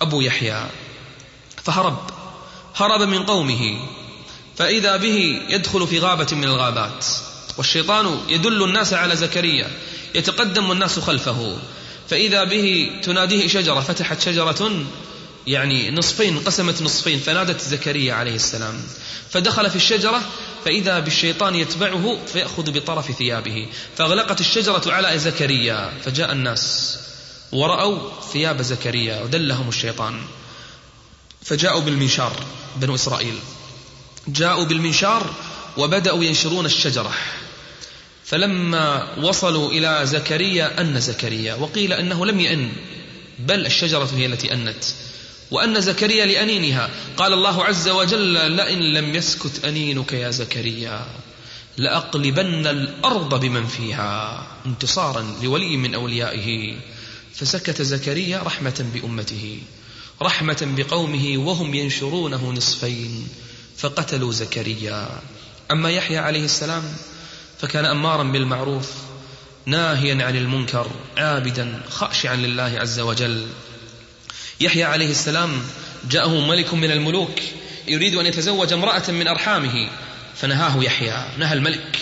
[0.00, 0.66] أبو يحيى.
[1.64, 2.10] فهرب
[2.74, 3.88] هرب من قومه.
[4.56, 7.06] فإذا به يدخل في غابة من الغابات.
[7.58, 9.70] والشيطان يدل الناس على زكريا
[10.14, 11.58] يتقدم الناس خلفه.
[12.08, 14.84] فإذا به تناديه شجرة فتحت شجرة
[15.46, 18.82] يعني نصفين قسمت نصفين فنادت زكريا عليه السلام.
[19.30, 20.22] فدخل في الشجرة
[20.64, 23.66] فإذا بالشيطان يتبعه فيأخذ بطرف ثيابه.
[23.96, 26.98] فأغلقت الشجرة على زكريا فجاء الناس
[27.52, 30.20] ورأوا ثياب زكريا ودلهم الشيطان.
[31.44, 32.32] فجاءوا بالمنشار
[32.76, 33.38] بنو إسرائيل.
[34.28, 35.34] جاءوا بالمنشار
[35.76, 37.12] وبدأوا ينشرون الشجرة.
[38.28, 42.72] فلما وصلوا إلى زكريا أن زكريا وقيل أنه لم يأن
[43.38, 44.84] بل الشجرة هي التي أنت.
[45.50, 46.90] وأن زكريا لأنينها.
[47.16, 51.06] قال الله عز وجل لئن لم يسكت أنينك يا زكريا
[51.76, 54.46] لأقلبن الأرض بمن فيها.
[54.66, 56.76] انتصارا لولي من أوليائه.
[57.34, 59.58] فسكت زكريا رحمة بأمته
[60.22, 63.28] رحمة بقومه وهم ينشرونه نصفين
[63.76, 65.08] فقتلوا زكريا.
[65.70, 66.84] أما يحيى عليه السلام
[67.60, 68.92] فكان أمارا بالمعروف
[69.66, 73.46] ناهيا عن المنكر عابدا خاشعا لله عز وجل.
[74.60, 75.62] يحيى عليه السلام
[76.10, 77.40] جاءه ملك من الملوك
[77.88, 79.90] يريد أن يتزوج امرأة من أرحامه
[80.36, 81.98] فنهاه يحيى نهى الملك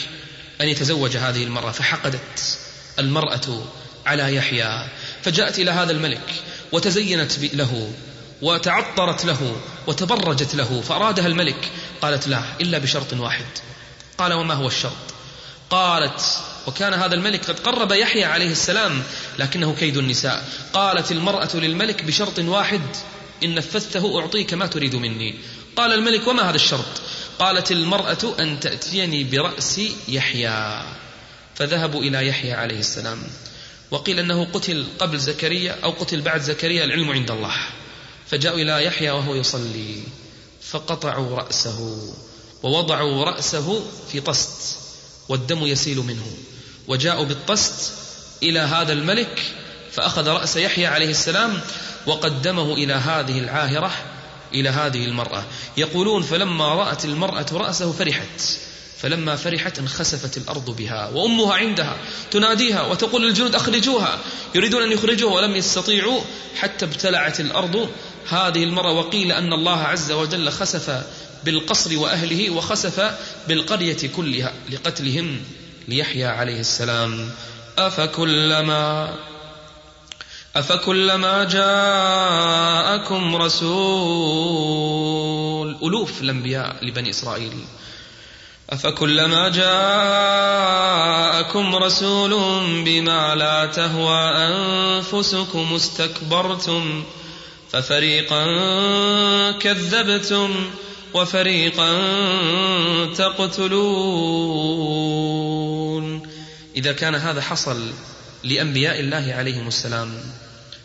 [0.61, 2.59] أن يتزوج هذه المرأة فحقدت
[2.98, 3.64] المرأة
[4.07, 4.88] على يحيى.
[5.22, 6.34] فجاءت إلى هذا الملك
[6.72, 7.92] وتزينت له
[8.42, 11.70] وتعطرت له وتبرجت له فأرادها الملك
[12.02, 13.46] قالت لا إلا بشرط واحد.
[14.18, 15.16] قال وما هو الشرط؟
[15.71, 16.21] قالت
[16.67, 19.03] وكان هذا الملك قد قرب يحيى عليه السلام
[19.39, 20.49] لكنه كيد النساء.
[20.73, 22.83] قالت المرأة للملك بشرط واحد
[23.45, 25.35] إن نفذته أعطيك ما تريد مني.
[25.77, 27.03] قال الملك وما هذا الشرط؟
[27.39, 30.83] قالت المرأة أن تأتيني برأس يحيى.
[31.55, 33.23] فذهبوا إلى يحيى عليه السلام.
[33.91, 37.55] وقيل أنه قتل قبل زكريا أو قتل بعد زكريا العلم عند الله.
[38.27, 40.03] فجاءوا إلى يحيى وهو يصلي.
[40.71, 41.99] فقطعوا رأسه
[42.62, 44.76] ووضعوا رأسه في طست
[45.29, 46.37] والدم يسيل منه.
[46.89, 47.93] وجاءوا بالطست
[48.43, 49.43] إلى هذا الملك
[49.93, 51.61] فأخذ رأس يحيى عليه السلام
[52.07, 53.93] وقدمه إلى هذه العاهرة
[54.55, 55.45] إلى هذه المرأة.
[55.77, 58.41] يقولون فلما رأت المرأة رأسه فرحت
[58.99, 61.97] فلما فرحت انخسفت الأرض بها وأمها عندها
[62.31, 64.18] تناديها وتقول للجنود أخرجوها
[64.55, 66.20] يريدون أن يخرجوها ولم يستطيعوا
[66.57, 67.91] حتى ابتلعت الأرض
[68.29, 71.05] هذه المرأة وقيل أن الله عز وجل خسف
[71.45, 73.14] بالقصر وأهله وخسف
[73.49, 75.41] بالقرية كلها لقتلهم
[75.89, 77.31] ليحيى عليه السلام.
[77.79, 79.14] أفكلما
[80.57, 84.87] أفكلما جاءكم رسول.
[85.83, 87.53] ألوف الأنبياء لبني إسرائيل.
[88.70, 90.66] أفكلما جاءكم
[91.77, 92.31] رسول
[92.85, 97.05] بما لا تهوى أنفسكم استكبرتم
[97.73, 98.45] ففريقا
[99.53, 100.71] كذبتم
[101.14, 101.91] وفريقا
[103.14, 103.87] تقتلون.
[106.77, 107.93] إذا كان هذا حصل
[108.45, 110.21] لأنبياء الله عليهم السلام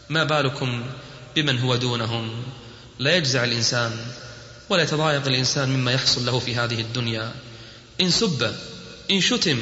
[0.10, 0.84] ما بالكم
[1.36, 2.44] بمن هو دونهم؟
[3.00, 3.92] لا يجزع الإنسان
[4.70, 7.32] ولا يتضايق الإنسان مما يحصل له في هذه الدنيا.
[8.02, 8.56] إن سب
[9.12, 9.60] إن شتم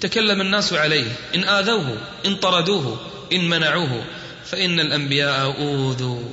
[0.00, 3.00] تكلم الناس عليه إن آذوه إن طردوه
[3.32, 4.04] إن منعوه
[4.44, 6.30] فإن الأنبياء أوذوا.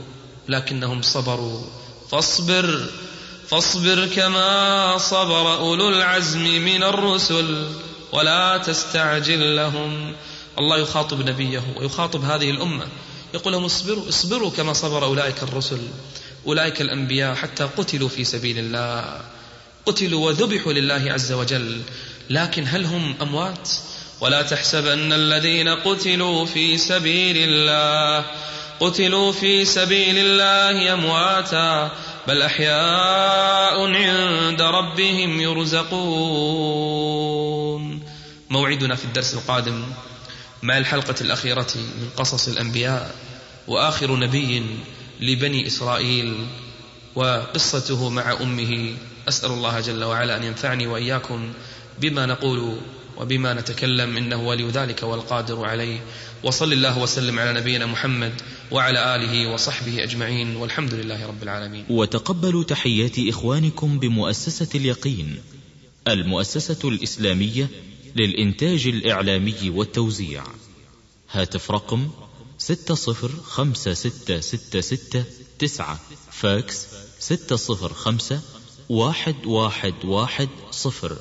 [0.50, 1.62] لكنهم صبروا.
[2.12, 2.86] فاصبر
[3.48, 7.68] فاصبر كما صبر أولو العزم من الرسل
[8.12, 10.16] ولا تستعجل لهم.
[10.60, 12.88] الله يخاطب نبيه ويخاطب هذه الأمة.
[13.34, 15.80] يقول لهم اصبروا اصبروا كما صبر أولئك الرسل
[16.48, 19.22] أولئك الأنبياء حتى قتلوا في سبيل الله.
[19.86, 21.82] قتلوا وذبحوا لله عز وجل.
[22.30, 23.70] لكن هل هم أموات؟
[24.22, 28.26] ولا تحسبن الذين قتلوا في سبيل الله
[28.80, 31.92] قتلوا في سبيل الله أمواتا
[32.28, 36.78] بل أحياء عند ربهم يرزقون.
[38.50, 39.86] موعدنا في الدرس القادم
[40.64, 43.16] مع الحلقة الأخيرة من قصص الأنبياء
[43.68, 44.64] وآخر نبي
[45.20, 46.48] لبني إسرائيل
[47.16, 48.96] وقصته مع أمه.
[49.28, 51.54] أسأل الله جل وعلا أن ينفعني وإياكم
[52.00, 52.78] بما نقول
[53.20, 56.00] وبما نتكلم إنه ولي ذلك والقادر عليه.
[56.44, 58.34] وصل الله وسلم على نبينا محمد
[58.72, 60.56] وعلى آله وصحبه أجمعين.
[60.56, 61.86] والحمد لله رب العالمين.
[61.90, 65.42] وتقبلوا تحيات إخوانكم بمؤسسة اليقين
[66.08, 67.70] المؤسسة الإسلامية
[68.16, 70.44] للإنتاج الإعلامي والتوزيع.
[71.32, 72.10] هاتف رقم
[72.58, 75.24] ستة صفر خمسة ستة ستة ستة
[75.60, 76.00] تسعة
[76.32, 76.88] فاكس
[77.20, 78.42] ستة صفر خمسة
[78.90, 81.18] واحد واحد واحد صفر.